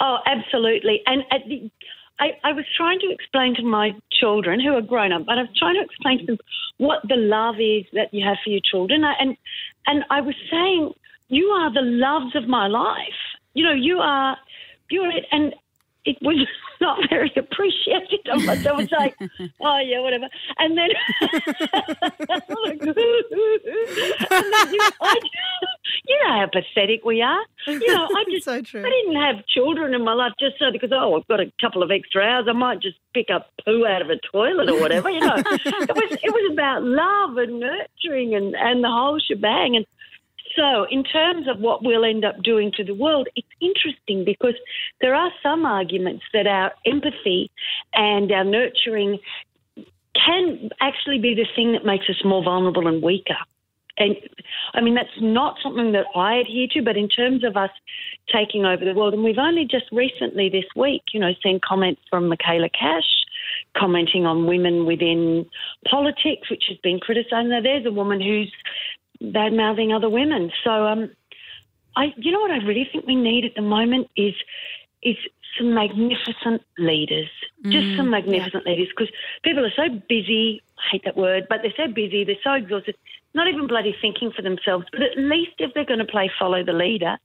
Oh, 0.00 0.18
absolutely. 0.26 1.02
And 1.06 1.22
at 1.30 1.42
the, 1.48 1.70
I, 2.20 2.32
I 2.44 2.52
was 2.52 2.64
trying 2.76 3.00
to 3.00 3.10
explain 3.10 3.54
to 3.56 3.62
my 3.62 3.94
children 4.12 4.60
who 4.60 4.74
are 4.74 4.80
grown 4.82 5.12
up, 5.12 5.26
but 5.26 5.38
I 5.38 5.42
was 5.42 5.56
trying 5.58 5.74
to 5.74 5.82
explain 5.82 6.18
to 6.20 6.26
them 6.26 6.38
what 6.78 7.00
the 7.08 7.16
love 7.16 7.56
is 7.60 7.84
that 7.92 8.12
you 8.14 8.24
have 8.24 8.36
for 8.44 8.50
your 8.50 8.60
children. 8.64 9.04
I- 9.04 9.14
And 9.20 9.36
and 9.86 10.04
I 10.10 10.20
was 10.20 10.34
saying, 10.50 10.92
you 11.28 11.46
are 11.48 11.72
the 11.72 11.82
loves 11.82 12.34
of 12.36 12.48
my 12.48 12.66
life. 12.68 13.20
You 13.54 13.64
know, 13.64 13.72
you 13.74 13.98
are, 13.98 14.36
you 14.90 15.02
are 15.02 15.10
it. 15.10 15.26
And 15.32 15.54
it 16.04 16.16
was 16.22 16.46
not 16.80 16.98
very 17.10 17.32
appreciated. 17.36 18.20
I 18.30 18.36
was 18.72 18.90
like, 18.92 19.16
oh 19.60 19.78
yeah, 19.78 20.00
whatever. 20.00 20.28
And 20.58 20.76
then, 20.78 20.90
and 24.30 24.52
then 24.52 24.74
you, 24.74 24.80
I, 25.00 25.14
know 26.26 26.40
how 26.40 26.46
pathetic 26.52 27.04
we 27.04 27.22
are. 27.22 27.42
You 27.66 27.86
know, 27.86 28.08
I 28.14 28.24
just 28.30 28.44
So 28.44 28.60
true. 28.60 28.84
I 28.84 28.90
didn't 28.90 29.20
have 29.20 29.46
children 29.46 29.94
in 29.94 30.04
my 30.04 30.14
life 30.14 30.32
just 30.38 30.58
so 30.58 30.72
because 30.72 30.90
oh 30.92 31.16
I've 31.16 31.26
got 31.28 31.40
a 31.40 31.52
couple 31.60 31.82
of 31.82 31.90
extra 31.90 32.22
hours 32.22 32.46
I 32.48 32.52
might 32.52 32.80
just 32.80 32.96
pick 33.12 33.30
up 33.30 33.50
poo 33.64 33.86
out 33.86 34.02
of 34.02 34.10
a 34.10 34.18
toilet 34.32 34.68
or 34.68 34.80
whatever. 34.80 35.10
You 35.10 35.20
know, 35.20 35.36
it 35.36 35.94
was 35.94 36.18
it 36.22 36.32
was 36.32 36.52
about 36.52 36.82
love 36.82 37.36
and 37.36 37.60
nurturing 37.60 38.34
and 38.34 38.54
and 38.54 38.82
the 38.82 38.88
whole 38.88 39.18
shebang. 39.18 39.76
And 39.76 39.86
so, 40.56 40.86
in 40.90 41.02
terms 41.02 41.48
of 41.48 41.58
what 41.60 41.82
we'll 41.82 42.04
end 42.04 42.24
up 42.24 42.42
doing 42.42 42.70
to 42.76 42.84
the 42.84 42.94
world, 42.94 43.28
it's 43.34 43.48
interesting 43.60 44.24
because 44.24 44.54
there 45.00 45.14
are 45.14 45.30
some 45.42 45.64
arguments 45.64 46.24
that 46.32 46.46
our 46.46 46.72
empathy 46.86 47.50
and 47.92 48.30
our 48.30 48.44
nurturing 48.44 49.18
can 50.14 50.70
actually 50.80 51.18
be 51.18 51.34
the 51.34 51.46
thing 51.56 51.72
that 51.72 51.84
makes 51.84 52.08
us 52.08 52.24
more 52.24 52.42
vulnerable 52.42 52.86
and 52.86 53.02
weaker. 53.02 53.36
And 53.96 54.16
I 54.74 54.80
mean, 54.80 54.94
that's 54.94 55.20
not 55.20 55.56
something 55.62 55.92
that 55.92 56.06
I 56.16 56.36
adhere 56.36 56.66
to, 56.72 56.82
but 56.82 56.96
in 56.96 57.08
terms 57.08 57.44
of 57.44 57.56
us 57.56 57.70
taking 58.32 58.64
over 58.64 58.84
the 58.84 58.94
world, 58.94 59.14
and 59.14 59.22
we've 59.22 59.38
only 59.38 59.64
just 59.64 59.84
recently 59.92 60.48
this 60.48 60.64
week, 60.74 61.02
you 61.12 61.20
know, 61.20 61.32
seen 61.42 61.60
comments 61.66 62.00
from 62.10 62.30
Michaelia 62.30 62.70
Cash 62.72 63.08
commenting 63.76 64.26
on 64.26 64.46
women 64.46 64.86
within 64.86 65.46
politics, 65.88 66.50
which 66.50 66.64
has 66.68 66.78
been 66.78 66.98
criticised. 66.98 67.48
Now, 67.48 67.60
there's 67.60 67.86
a 67.86 67.92
woman 67.92 68.20
who's 68.20 68.52
bad 69.20 69.52
mouthing 69.52 69.92
other 69.92 70.08
women. 70.08 70.50
So, 70.64 70.70
um, 70.70 71.10
I, 71.96 72.12
you 72.16 72.32
know 72.32 72.40
what 72.40 72.50
I 72.50 72.58
really 72.58 72.88
think 72.90 73.06
we 73.06 73.14
need 73.14 73.44
at 73.44 73.54
the 73.54 73.62
moment 73.62 74.08
is 74.16 74.34
is 75.02 75.16
some 75.56 75.74
magnificent 75.74 76.62
leaders, 76.78 77.28
just 77.68 77.96
some 77.96 78.10
magnificent 78.10 78.66
leaders, 78.66 78.88
because 78.88 79.12
people 79.44 79.64
are 79.64 79.72
so 79.76 79.88
busy. 80.08 80.60
I 80.78 80.82
hate 80.92 81.04
that 81.04 81.16
word, 81.16 81.46
but 81.48 81.60
they're 81.62 81.72
so 81.76 81.92
busy, 81.92 82.24
they're 82.24 82.34
so 82.42 82.54
exhausted, 82.54 82.96
not 83.34 83.48
even 83.48 83.66
bloody 83.66 83.94
thinking 84.00 84.32
for 84.34 84.42
themselves. 84.42 84.86
But 84.92 85.02
at 85.02 85.18
least 85.18 85.52
if 85.58 85.72
they're 85.74 85.84
going 85.84 85.98
to 85.98 86.04
play 86.04 86.30
follow 86.38 86.64
the 86.64 86.72
leader, 86.72 87.18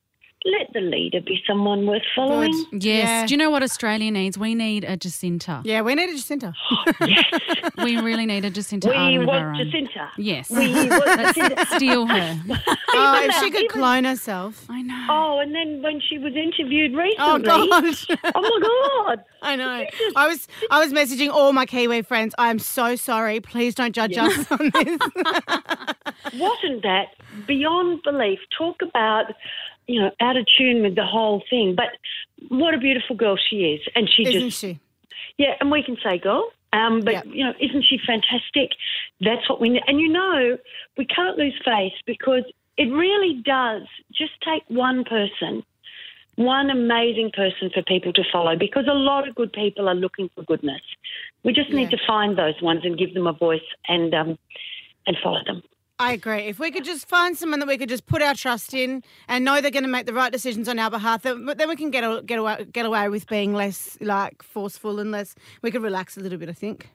let 0.52 0.74
the 0.74 0.82
leader 0.82 1.22
be 1.22 1.42
someone 1.48 1.86
worth 1.86 2.02
following. 2.16 2.52
Good. 2.72 2.84
Yes. 2.84 3.08
Yeah. 3.08 3.26
Do 3.28 3.34
you 3.34 3.38
know 3.38 3.50
what 3.50 3.64
Australia 3.64 4.12
needs? 4.12 4.38
We 4.38 4.56
need 4.56 4.84
a 4.84 4.98
Jacinda. 4.98 5.62
Yeah, 5.64 5.82
we 5.82 5.96
need 5.96 6.10
a 6.10 6.14
Jacinda. 6.14 6.54
Oh, 7.78 7.84
we 7.86 7.98
really 8.00 8.26
need 8.26 8.44
a 8.46 8.52
Jacinda. 8.52 8.90
We 8.90 8.96
Ardern 8.96 9.22
of 9.22 9.28
want 9.28 9.40
our 9.40 9.54
own. 9.54 9.56
Jacinda. 9.58 10.10
Yes. 10.18 10.50
We 10.50 10.74
want 10.90 11.06
Let's 11.06 11.38
Jacinda. 11.38 11.66
steal 11.76 12.06
her. 12.08 12.42
Oh, 12.92 13.24
if 13.24 13.36
she 13.36 13.52
could 13.52 13.64
even- 13.66 13.70
clone 13.80 14.04
herself. 14.04 14.66
I 14.70 14.82
know. 14.82 15.06
Oh, 15.10 15.40
and 15.40 15.54
then 15.56 15.82
when 15.82 16.02
she 16.02 16.18
was 16.18 16.34
interviewed 16.36 16.94
oh, 16.94 16.98
recently, 17.38 17.50
Oh 17.50 17.68
gosh. 17.82 18.08
oh 18.36 18.42
my 18.42 19.06
god, 19.16 19.24
I 19.42 19.56
know. 19.56 19.86
I 20.16 20.28
was 20.28 20.48
I 20.72 20.84
was 20.84 20.92
messaging 20.92 21.30
all 21.30 21.54
my 21.54 21.66
Kiwi 21.66 22.02
friends. 22.02 22.34
I 22.38 22.50
am 22.50 22.60
so 22.60 22.96
sorry. 22.96 23.40
Please 23.40 23.76
don't 23.76 23.94
judge 23.94 24.18
us 24.18 24.52
on 24.52 24.72
this. 24.74 25.00
wasn't 26.34 26.82
that 26.84 27.08
beyond 27.48 28.02
belief? 28.04 28.40
Talk 28.58 28.82
about, 28.82 29.26
you 29.90 30.00
know, 30.00 30.12
out 30.22 30.38
of 30.38 30.46
tune 30.58 30.84
with 30.84 30.96
the 30.96 31.06
whole 31.06 31.42
thing. 31.50 31.76
But 31.76 31.90
what 32.50 32.74
a 32.74 32.78
beautiful 32.78 33.16
girl 33.16 33.36
she 33.50 33.58
is, 33.74 33.82
and 33.96 34.08
she 34.10 34.24
Isn't 34.24 34.42
just 34.50 34.60
she? 34.60 34.80
yeah, 35.38 35.56
and 35.60 35.72
we 35.72 35.82
can 35.84 35.98
say 36.04 36.18
girl. 36.20 36.52
Um, 36.72 37.02
but 37.02 37.14
Yep. 37.16 37.26
you 37.26 37.44
know, 37.46 37.54
isn't 37.60 37.84
she 37.90 37.98
fantastic? 38.06 38.70
That's 39.22 39.50
what 39.50 39.60
we 39.60 39.70
need. 39.70 39.84
And 39.88 40.00
you 40.00 40.08
know, 40.08 40.58
we 40.98 41.06
can't 41.06 41.38
lose 41.38 41.60
faith 41.66 41.94
because 42.06 42.44
it 42.78 42.90
really 43.06 43.42
does 43.44 43.84
just 44.14 44.34
take 44.42 44.64
one 44.68 45.04
person, 45.04 45.64
one 46.36 46.70
amazing 46.70 47.32
person 47.32 47.72
for 47.74 47.82
people 47.82 48.14
to 48.14 48.24
follow. 48.32 48.56
Because 48.56 48.86
a 48.88 48.94
lot 48.94 49.28
of 49.28 49.34
good 49.34 49.52
people 49.52 49.90
are 49.90 49.96
looking 49.96 50.30
for 50.36 50.44
goodness. 50.44 50.82
We 51.44 51.52
just 51.54 51.72
need 51.72 51.90
Yeah. 51.92 51.98
to 51.98 52.06
find 52.06 52.38
those 52.38 52.62
ones 52.62 52.82
and 52.86 52.96
give 52.98 53.14
them 53.16 53.26
a 53.26 53.34
voice 53.34 53.70
and 53.88 54.14
um, 54.14 54.38
and 55.08 55.18
follow 55.24 55.44
them. 55.46 55.64
I 56.02 56.14
agree. 56.14 56.44
If 56.44 56.60
we 56.60 56.72
could 56.72 56.86
just 56.86 57.10
find 57.10 57.38
someone 57.38 57.60
that 57.60 57.68
we 57.68 57.78
could 57.78 57.90
just 57.90 58.06
put 58.06 58.22
our 58.22 58.34
trust 58.34 58.74
in 58.74 59.04
and 59.28 59.44
know 59.44 59.60
they're 59.60 59.70
going 59.70 59.84
to 59.84 59.90
make 59.90 60.06
the 60.06 60.14
right 60.14 60.32
decisions 60.32 60.70
on 60.70 60.80
our 60.80 60.90
behalf, 60.90 61.24
then, 61.24 61.46
then 61.58 61.68
we 61.68 61.76
can 61.76 61.92
get 61.92 62.06
a, 62.06 62.22
get 62.26 62.40
away, 62.40 62.66
get 62.72 62.86
away 62.86 63.10
with 63.10 63.28
being 63.28 63.54
less 63.54 63.98
like 64.00 64.42
forceful 64.42 65.00
and 65.00 65.12
less. 65.12 65.36
We 65.62 65.72
could 65.72 65.84
relax 65.84 66.16
a 66.16 66.22
little 66.22 66.40
bit. 66.40 66.48
I 66.48 66.54
think. 66.54 66.90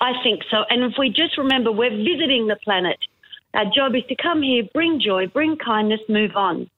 I 0.00 0.12
think 0.22 0.42
so. 0.50 0.58
And 0.70 0.84
if 0.84 0.92
we 0.98 1.08
just 1.08 1.36
remember, 1.36 1.72
we're 1.72 1.90
visiting 1.90 2.46
the 2.46 2.56
planet. 2.62 2.98
Our 3.54 3.64
job 3.74 3.94
is 3.96 4.02
to 4.08 4.16
come 4.20 4.42
here, 4.42 4.62
bring 4.72 5.00
joy, 5.04 5.26
bring 5.26 5.56
kindness, 5.56 6.00
move 6.08 6.36
on. 6.36 6.70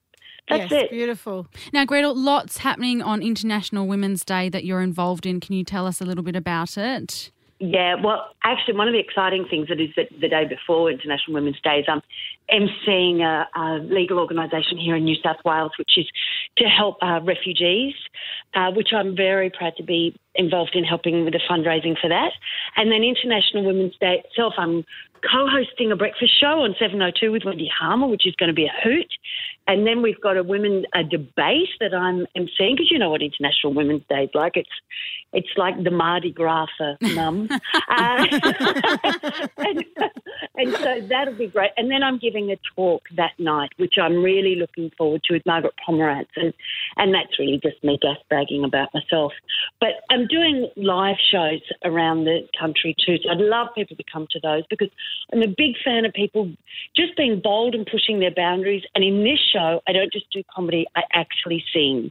That's 0.49 0.71
yes, 0.71 0.85
it. 0.85 0.91
beautiful. 0.91 1.49
Now, 1.73 1.85
Gretel, 1.85 2.15
lots 2.15 2.59
happening 2.59 3.03
on 3.03 3.21
International 3.21 3.87
Women's 3.87 4.25
Day 4.25 4.49
that 4.49 4.65
you're 4.65 4.83
involved 4.83 5.27
in. 5.27 5.41
Can 5.41 5.55
you 5.55 5.65
tell 5.65 5.87
us 5.87 6.01
a 6.01 6.05
little 6.05 6.23
bit 6.23 6.37
about 6.37 6.79
it? 6.79 7.33
Yeah, 7.59 7.95
well, 8.03 8.29
actually, 8.45 8.77
one 8.77 8.87
of 8.87 8.93
the 8.93 9.01
exciting 9.01 9.47
things 9.49 9.69
that 9.69 9.81
is 9.81 9.89
that 9.97 10.09
the 10.21 10.29
day 10.29 10.45
before 10.45 10.91
International 10.91 11.35
Women's 11.35 11.61
Day 11.63 11.79
is 11.79 11.87
I'm 11.89 11.99
um, 11.99 12.03
emceeing 12.53 13.23
a, 13.23 13.49
a 13.59 13.79
legal 13.79 14.19
organisation 14.19 14.77
here 14.77 14.95
in 14.95 15.05
New 15.05 15.17
South 15.23 15.39
Wales, 15.43 15.73
which 15.79 15.93
is 15.97 16.07
to 16.59 16.65
help 16.65 16.99
uh, 17.01 17.21
refugees, 17.23 17.95
uh, 18.55 18.71
which 18.73 18.89
I'm 18.93 19.17
very 19.17 19.49
proud 19.49 19.73
to 19.79 19.83
be 19.83 20.15
involved 20.35 20.75
in 20.77 20.85
helping 20.85 21.25
with 21.25 21.33
the 21.33 21.41
fundraising 21.49 21.99
for 21.99 22.09
that. 22.09 22.33
And 22.77 22.93
then 22.93 23.03
International 23.03 23.65
Women's 23.65 23.97
Day 23.99 24.23
itself, 24.25 24.53
I'm 24.59 24.85
co-hosting 25.23 25.91
a 25.91 25.97
breakfast 25.97 26.39
show 26.39 26.61
on 26.61 26.77
702 26.79 27.33
with 27.33 27.45
Wendy 27.45 27.71
Harmer, 27.75 28.07
which 28.07 28.27
is 28.27 28.35
going 28.37 28.49
to 28.49 28.55
be 28.55 28.67
a 28.67 28.83
hoot. 28.85 29.11
And 29.67 29.87
then 29.87 30.03
we've 30.03 30.21
got 30.21 30.37
a 30.37 30.43
women 30.43 30.85
a 30.95 31.03
debate 31.03 31.69
that 31.81 31.95
I'm 31.95 32.27
am 32.37 32.49
seeing 32.57 32.75
because 32.77 32.91
you 32.91 32.99
know 32.99 33.11
what 33.11 33.23
International 33.23 33.75
Women's 33.75 34.05
Day 34.09 34.25
is 34.25 34.31
like. 34.35 34.57
It's 34.57 34.69
it's 35.33 35.51
like 35.57 35.83
the 35.83 35.91
Mardi 35.91 36.33
Gras 36.33 36.67
for 36.79 36.97
mum. 37.15 37.49
uh, 37.75 38.27
and, 39.59 39.85
and 40.55 40.73
so 40.75 41.01
that'll 41.09 41.35
be 41.35 41.49
great. 41.49 41.73
And 41.77 41.91
then 41.91 42.03
I'm 42.03 42.19
giving 42.19 42.51
a 42.51 42.57
talk 42.75 43.03
that 43.17 43.33
night, 43.39 43.71
which 43.77 43.95
I'm 44.01 44.23
really 44.23 44.55
looking 44.55 44.91
forward 44.97 45.23
to 45.25 45.35
with 45.35 45.45
Margaret 45.45 45.75
Pomeranz. 45.87 46.29
And, 46.37 46.55
and 46.97 47.15
that's 47.15 47.39
really 47.39 47.61
just 47.63 47.83
me 47.85 47.99
just 48.01 48.27
bragging 48.29 48.65
about 48.65 48.89
myself. 48.95 49.33
But 49.81 49.91
I'm 50.11 50.27
doing 50.27 50.71
live 50.77 51.17
shows 51.31 51.61
around 51.85 52.25
the 52.25 52.49
country 52.59 52.95
too. 53.05 53.17
So 53.23 53.31
I'd 53.31 53.39
love 53.39 53.69
people 53.75 53.97
to 53.97 54.05
come 54.11 54.27
to 54.31 54.41
those 54.41 54.63
because 54.71 54.91
I'm 55.33 55.43
a 55.43 55.49
big 55.49 55.75
fan 55.85 56.05
of 56.05 56.13
people 56.15 56.51
just 56.95 57.17
being 57.17 57.41
bold 57.43 57.75
and 57.75 57.87
pushing 57.87 58.21
their 58.21 58.35
boundaries. 58.35 58.85
And 58.95 59.05
in 59.05 59.25
this 59.25 59.41
show, 59.53 59.56
I 59.59 59.93
don't 59.93 60.13
just 60.13 60.27
do 60.33 60.43
comedy, 60.55 60.87
I 60.95 61.03
actually 61.13 61.65
sing. 61.73 62.11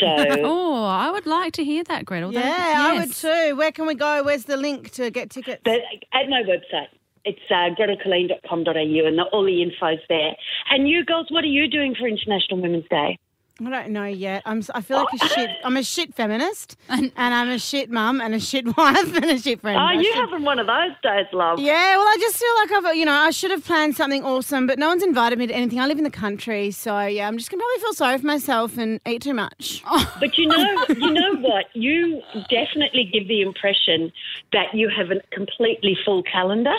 So. 0.00 0.06
Oh, 0.50 0.84
I 0.84 1.10
would 1.10 1.26
like 1.26 1.52
to 1.54 1.64
hear 1.64 1.84
that, 1.84 2.04
Gretel. 2.04 2.32
Yeah, 2.32 2.40
That- 2.42 2.90
I 2.94 2.98
would 2.98 3.12
too. 3.12 3.56
Where 3.56 3.72
can 3.72 3.86
we 3.86 3.94
go? 3.94 4.22
Where's 4.22 4.44
the 4.44 4.56
link 4.56 4.90
to 4.92 5.10
get 5.10 5.30
tickets? 5.30 5.60
But 5.64 5.80
at 6.12 6.28
my 6.28 6.42
website, 6.42 6.88
it's 7.24 7.40
uh, 7.50 7.74
gretelkilleen.com.au 7.78 9.06
and 9.06 9.18
the, 9.18 9.24
all 9.32 9.44
the 9.44 9.62
info's 9.62 9.98
there. 10.08 10.34
And 10.70 10.88
you 10.88 11.04
girls, 11.04 11.26
what 11.30 11.44
are 11.44 11.48
you 11.48 11.68
doing 11.68 11.94
for 11.98 12.06
International 12.06 12.60
Women's 12.60 12.88
Day? 12.88 13.18
I 13.60 13.70
don't 13.70 13.90
know 13.90 14.04
yet. 14.04 14.42
I'm. 14.46 14.58
s- 14.58 14.70
I 14.74 14.80
feel 14.80 14.98
like 14.98 15.08
a 15.20 15.28
shit. 15.28 15.50
I'm 15.64 15.76
a 15.76 15.82
shit 15.82 16.14
feminist, 16.14 16.76
and 16.88 17.10
I'm 17.16 17.48
a 17.48 17.58
shit 17.58 17.90
mum, 17.90 18.20
and 18.20 18.34
a 18.34 18.38
shit 18.40 18.64
wife, 18.76 19.14
and 19.16 19.24
a 19.24 19.38
shit 19.38 19.60
friend. 19.60 19.76
Oh, 19.76 19.80
I 19.80 19.92
you 19.94 20.04
should- 20.04 20.14
having 20.14 20.44
one 20.44 20.58
of 20.60 20.66
those 20.68 20.92
days, 21.02 21.26
love. 21.32 21.58
Yeah, 21.58 21.96
well, 21.96 22.06
I 22.06 22.16
just 22.20 22.36
feel 22.36 22.54
like 22.56 22.84
I've, 22.90 22.96
you 22.96 23.04
know, 23.04 23.12
I 23.12 23.30
should 23.30 23.50
have 23.50 23.64
planned 23.64 23.96
something 23.96 24.24
awesome, 24.24 24.66
but 24.68 24.78
no 24.78 24.88
one's 24.88 25.02
invited 25.02 25.38
me 25.40 25.46
to 25.48 25.54
anything. 25.54 25.80
I 25.80 25.86
live 25.86 25.98
in 25.98 26.04
the 26.04 26.10
country, 26.10 26.70
so 26.70 27.00
yeah, 27.06 27.26
I'm 27.26 27.36
just 27.36 27.50
gonna 27.50 27.60
probably 27.62 27.80
feel 27.82 27.94
sorry 27.94 28.18
for 28.18 28.26
myself 28.26 28.78
and 28.78 29.00
eat 29.06 29.22
too 29.22 29.34
much. 29.34 29.82
Oh. 29.90 30.16
But 30.20 30.36
you 30.38 30.46
know, 30.46 30.84
you 30.90 31.10
know 31.12 31.34
what? 31.36 31.66
You 31.74 32.22
definitely 32.50 33.10
give 33.12 33.26
the 33.26 33.40
impression 33.40 34.12
that 34.52 34.72
you 34.74 34.88
have 34.88 35.10
a 35.10 35.20
completely 35.32 35.96
full 36.04 36.22
calendar. 36.22 36.74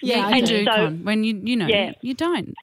Yeah, 0.00 0.28
You 0.28 0.34
I 0.36 0.40
do, 0.40 0.64
So- 0.64 0.70
Con. 0.70 1.04
When 1.04 1.24
you, 1.24 1.40
you 1.44 1.56
know, 1.56 1.66
Yeah. 1.66 1.88
you, 1.88 1.94
you 2.00 2.14
don't. 2.14 2.54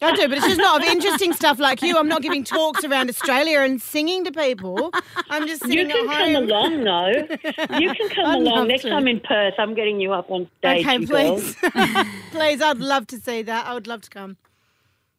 I 0.00 0.14
do, 0.14 0.28
but 0.28 0.38
it's 0.38 0.46
just 0.46 0.58
not 0.58 0.80
of 0.80 0.86
interesting 0.88 1.32
stuff 1.32 1.58
like 1.58 1.82
you. 1.82 1.96
I'm 1.96 2.06
not 2.06 2.22
giving 2.22 2.44
talks 2.44 2.84
around 2.84 3.08
Australia 3.08 3.60
and 3.60 3.82
singing 3.82 4.24
to 4.24 4.30
people. 4.30 4.92
I'm 5.28 5.46
just 5.48 5.66
You 5.66 5.88
can 5.88 6.06
come 6.06 6.34
along, 6.36 6.84
though. 6.84 7.78
You 7.78 7.92
can 7.94 8.08
come 8.14 8.26
I'd 8.26 8.38
along 8.38 8.68
next 8.68 8.82
to. 8.82 8.90
time 8.90 9.08
in 9.08 9.18
Perth. 9.20 9.54
I'm 9.58 9.74
getting 9.74 10.00
you 10.00 10.12
up 10.12 10.30
on 10.30 10.48
stage. 10.58 10.86
Okay, 10.86 11.04
please, 11.04 11.56
please. 12.30 12.62
I'd 12.62 12.78
love 12.78 13.08
to 13.08 13.18
see 13.18 13.42
that. 13.42 13.66
I 13.66 13.74
would 13.74 13.88
love 13.88 14.02
to 14.02 14.10
come. 14.10 14.36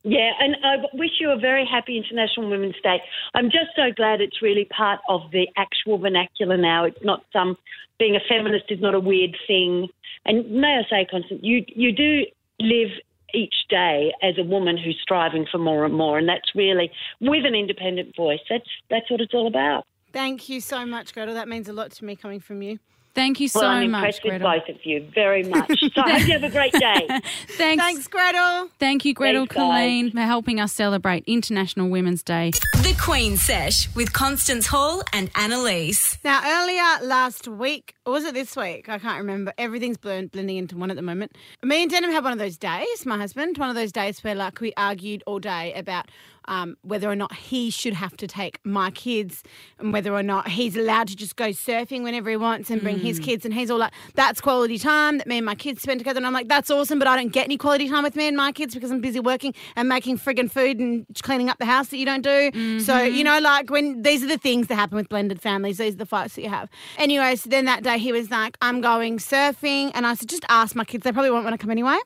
Yeah, 0.04 0.32
and 0.40 0.56
I 0.64 0.78
wish 0.94 1.12
you 1.20 1.30
a 1.30 1.38
very 1.38 1.66
happy 1.70 1.98
International 1.98 2.50
Women's 2.50 2.80
Day. 2.82 3.02
I'm 3.34 3.46
just 3.52 3.76
so 3.76 3.92
glad 3.94 4.22
it's 4.22 4.42
really 4.42 4.64
part 4.66 5.02
of 5.10 5.30
the 5.32 5.50
actual 5.58 5.98
vernacular 5.98 6.56
now. 6.56 6.86
It's 6.86 7.04
not 7.04 7.26
some 7.34 7.58
being 8.00 8.16
a 8.16 8.22
feminist 8.30 8.66
is 8.70 8.80
not 8.80 8.96
a 8.96 9.00
weird 9.00 9.36
thing. 9.46 9.90
And 10.26 10.50
may 10.50 10.80
I 10.80 10.90
say, 10.90 11.06
Constance, 11.12 11.42
you 11.44 11.66
you 11.68 11.92
do 11.92 12.24
live 12.62 12.92
each 13.34 13.56
day 13.70 14.14
as 14.22 14.38
a 14.38 14.44
woman 14.44 14.78
who's 14.78 15.00
striving 15.02 15.46
for 15.52 15.58
more 15.58 15.86
and 15.86 15.94
more, 15.94 16.18
and 16.18 16.28
that's 16.28 16.56
really 16.56 16.92
with 17.20 17.46
an 17.46 17.56
independent 17.56 18.16
voice. 18.16 18.40
That's 18.50 18.70
that's 18.90 19.10
what 19.10 19.22
it's 19.22 19.34
all 19.34 19.48
about. 19.48 19.86
Thank 20.12 20.50
you 20.50 20.60
so 20.60 20.86
much, 20.86 21.14
Gretel. 21.14 21.36
That 21.36 21.48
means 21.48 21.70
a 21.70 21.74
lot 21.74 21.92
to 21.92 22.06
me 22.06 22.16
coming 22.16 22.40
from 22.40 22.62
you. 22.62 22.80
Thank 23.16 23.40
you 23.40 23.48
so 23.48 23.62
well, 23.62 23.70
I'm 23.70 23.92
much, 23.92 24.00
impressed 24.00 24.24
with 24.24 24.32
Gretel. 24.42 24.60
both 24.60 24.76
of 24.76 24.86
you 24.86 25.08
very 25.14 25.44
much. 25.44 25.70
So 25.96 26.02
I 26.04 26.20
hope 26.20 26.28
you 26.28 26.34
have 26.34 26.44
a 26.44 26.50
great 26.50 26.72
day. 26.74 27.08
Thanks. 27.48 27.84
Thanks, 27.84 28.08
Gretel. 28.08 28.70
Thank 28.80 29.06
you, 29.06 29.14
Gretel 29.14 29.42
Thanks, 29.48 29.56
guys. 29.56 29.90
Killeen, 29.90 30.12
for 30.12 30.20
helping 30.22 30.60
us 30.60 30.72
celebrate 30.72 31.24
International 31.26 31.90
Women's 31.90 32.22
Day. 32.22 32.52
The 32.74 32.96
Queen 33.02 33.38
Sesh 33.38 33.94
with 33.96 34.14
Constance 34.14 34.68
Hall 34.68 35.02
and 35.14 35.32
Annalise. 35.36 36.18
Now, 36.24 36.42
earlier 36.46 37.08
last 37.08 37.48
week, 37.48 37.96
or 38.06 38.14
was 38.14 38.24
it 38.26 38.34
this 38.36 38.56
week? 38.56 38.88
I 38.88 39.00
can't 39.00 39.18
remember. 39.20 39.52
Everything's 39.58 39.98
blend, 39.98 40.32
blending 40.32 40.58
into 40.58 40.78
one 40.78 40.92
at 40.92 40.96
the 40.96 41.02
moment. 41.02 41.36
Me 41.64 41.82
and 41.82 41.92
Denham 41.92 42.12
had 42.12 42.24
one 42.24 42.34
of 42.34 42.40
those 42.40 42.58
days, 42.58 43.06
my 43.06 43.18
husband, 43.18 43.58
one 43.58 43.70
of 43.70 43.76
those 43.76 43.92
days 43.92 44.24
where 44.24 44.36
like 44.36 44.60
we 44.62 44.74
argued 44.78 45.24
all 45.26 45.40
day 45.40 45.74
about 45.74 46.08
um, 46.46 46.78
whether 46.82 47.10
or 47.10 47.16
not 47.16 47.34
he 47.36 47.70
should 47.70 47.94
have 47.94 48.16
to 48.18 48.28
take 48.28 48.60
my 48.64 48.92
kids 48.92 49.44
and 49.78 49.94
whether 49.94 50.14
or 50.14 50.24
not 50.24 50.48
he's 50.48 50.76
allowed 50.76 51.08
to 51.10 51.16
just 51.16 51.36
go 51.36 51.50
surfing 51.50 52.04
whenever 52.04 52.30
he 52.30 52.38
wants 52.38 52.70
and 52.70 52.82
bring 52.82 53.00
his 53.00 53.20
kids. 53.20 53.46
And 53.46 53.54
he's 53.54 53.70
all 53.70 53.78
like, 53.78 53.94
that's 54.16 54.42
quality 54.42 54.78
time 54.78 55.18
that 55.20 55.28
me 55.28 55.38
and 55.38 55.46
my 55.46 55.56
kids 55.56 55.82
spend 55.82 56.00
together. 56.00 56.18
And 56.18 56.26
I'm 56.28 56.34
like, 56.34 56.48
that's 56.48 56.70
awesome, 56.72 57.00
but 57.00 57.08
I 57.08 57.16
don't 57.16 57.32
get 57.32 57.46
any 57.46 57.58
quality 57.58 57.90
time 57.90 58.04
with 58.04 58.16
me 58.16 58.28
and 58.28 58.38
my 58.38 58.52
kids 58.52 58.74
because 58.74 58.92
I'm 58.92 59.02
busy 59.02 59.20
working 59.20 59.54
and 59.76 59.88
making 59.90 60.18
friggin' 60.18 60.50
food 60.50 60.80
and 60.80 61.06
cleaning 61.22 61.50
up 61.50 61.58
the 61.58 61.66
house 61.66 61.90
that 61.90 61.98
you 61.98 62.06
don't 62.06 62.22
do. 62.24 62.80
So, 62.80 63.00
you 63.02 63.24
know, 63.24 63.40
like 63.40 63.70
when 63.70 64.02
these 64.02 64.24
are 64.24 64.28
the 64.28 64.38
things 64.38 64.68
that 64.68 64.76
happen 64.76 64.96
with 64.96 65.10
blended 65.10 65.42
families, 65.42 65.78
these 65.78 65.94
are 65.94 65.98
the 65.98 66.06
fights 66.06 66.36
that 66.36 66.42
you 66.42 66.50
have. 66.50 66.70
Anyway, 66.98 67.36
so 67.36 67.50
then 67.50 67.66
that 67.66 67.84
day 67.84 67.98
he 67.98 68.12
was 68.12 68.30
like, 68.32 68.58
I'm 68.62 68.82
going 68.82 69.18
surfing. 69.18 69.92
And 69.94 70.08
I 70.08 70.14
said, 70.14 70.30
just 70.30 70.46
ask 70.50 70.76
my 70.76 70.84
kids. 70.86 71.04
They 71.04 71.12
probably 71.12 71.32
won't 71.32 71.44
want 71.44 71.54
to 71.54 71.58
come 71.58 71.72
anyway, 71.72 71.98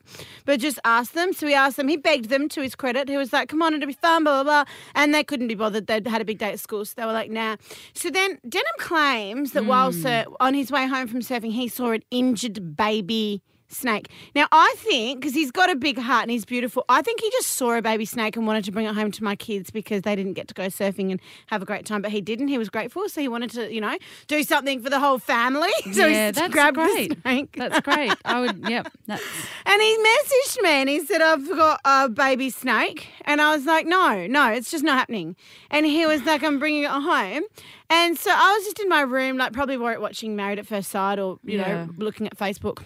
but 0.44 0.60
just 0.60 0.78
ask 0.84 1.12
them. 1.12 1.32
So 1.32 1.46
we 1.46 1.54
asked 1.54 1.76
them. 1.76 1.88
He 1.88 1.96
begged 1.96 2.28
them 2.28 2.48
to 2.50 2.62
his 2.62 2.74
credit. 2.74 3.08
He 3.08 3.16
was 3.16 3.32
like, 3.32 3.48
come 3.48 3.62
on, 3.62 3.74
it'll 3.74 3.86
be 3.86 3.92
fun, 3.92 4.23
blah, 4.24 4.42
blah, 4.42 4.64
blah. 4.64 4.72
And 4.94 5.14
they 5.14 5.24
couldn't 5.24 5.48
be 5.48 5.54
bothered. 5.54 5.86
They'd 5.86 6.06
had 6.06 6.20
a 6.20 6.24
big 6.24 6.38
day 6.38 6.52
at 6.52 6.60
school. 6.60 6.84
So 6.84 6.94
they 6.96 7.06
were 7.06 7.12
like, 7.12 7.30
nah. 7.30 7.56
So 7.94 8.10
then 8.10 8.38
Denham 8.48 8.66
claims 8.78 9.52
that 9.52 9.66
while 9.66 9.92
hmm. 9.92 10.02
sur- 10.02 10.26
on 10.40 10.54
his 10.54 10.70
way 10.70 10.86
home 10.86 11.06
from 11.06 11.20
surfing, 11.20 11.52
he 11.52 11.68
saw 11.68 11.92
an 11.92 12.02
injured 12.10 12.76
baby 12.76 13.42
snake. 13.74 14.08
Now, 14.34 14.46
I 14.52 14.74
think, 14.78 15.20
because 15.20 15.34
he's 15.34 15.50
got 15.50 15.70
a 15.70 15.76
big 15.76 15.98
heart 15.98 16.22
and 16.22 16.30
he's 16.30 16.44
beautiful, 16.44 16.84
I 16.88 17.02
think 17.02 17.20
he 17.20 17.30
just 17.30 17.48
saw 17.50 17.74
a 17.76 17.82
baby 17.82 18.04
snake 18.04 18.36
and 18.36 18.46
wanted 18.46 18.64
to 18.64 18.72
bring 18.72 18.86
it 18.86 18.94
home 18.94 19.10
to 19.12 19.24
my 19.24 19.36
kids 19.36 19.70
because 19.70 20.02
they 20.02 20.14
didn't 20.16 20.34
get 20.34 20.48
to 20.48 20.54
go 20.54 20.64
surfing 20.66 21.10
and 21.10 21.20
have 21.48 21.62
a 21.62 21.64
great 21.64 21.84
time. 21.86 22.02
But 22.02 22.10
he 22.12 22.20
didn't. 22.20 22.48
He 22.48 22.58
was 22.58 22.70
grateful. 22.70 23.08
So 23.08 23.20
he 23.20 23.28
wanted 23.28 23.50
to, 23.50 23.72
you 23.72 23.80
know, 23.80 23.96
do 24.26 24.42
something 24.42 24.80
for 24.82 24.90
the 24.90 25.00
whole 25.00 25.18
family. 25.18 25.70
So 25.92 26.06
yeah, 26.06 26.26
he 26.28 26.32
that's 26.32 26.52
grabbed 26.52 26.76
great. 26.76 27.22
That's 27.56 27.80
great. 27.80 28.14
I 28.24 28.40
would, 28.40 28.56
yep. 28.68 28.90
That's, 29.06 29.22
And 29.66 29.80
he 29.82 29.96
messaged 29.98 30.62
me 30.62 30.70
and 30.70 30.88
he 30.88 31.04
said, 31.04 31.20
I've 31.20 31.46
got 31.48 31.80
a 31.84 32.08
baby 32.08 32.50
snake. 32.50 33.08
And 33.26 33.40
I 33.40 33.54
was 33.54 33.64
like, 33.66 33.86
no, 33.86 34.26
no, 34.26 34.50
it's 34.52 34.70
just 34.70 34.82
not 34.82 34.96
happening. 34.98 35.36
And 35.70 35.86
he 35.86 36.06
was 36.06 36.22
like, 36.24 36.42
I'm 36.42 36.58
bringing 36.58 36.82
it 36.84 36.90
home. 36.90 37.42
And 37.90 38.18
so 38.18 38.30
I 38.32 38.54
was 38.56 38.64
just 38.64 38.80
in 38.80 38.88
my 38.88 39.02
room, 39.02 39.36
like 39.36 39.52
probably 39.52 39.76
watching 39.76 40.34
Married 40.36 40.58
at 40.58 40.66
First 40.66 40.90
Sight 40.90 41.18
or, 41.18 41.38
you 41.44 41.58
Yeah. 41.58 41.84
know, 41.84 41.90
looking 41.98 42.26
at 42.26 42.36
Facebook. 42.36 42.82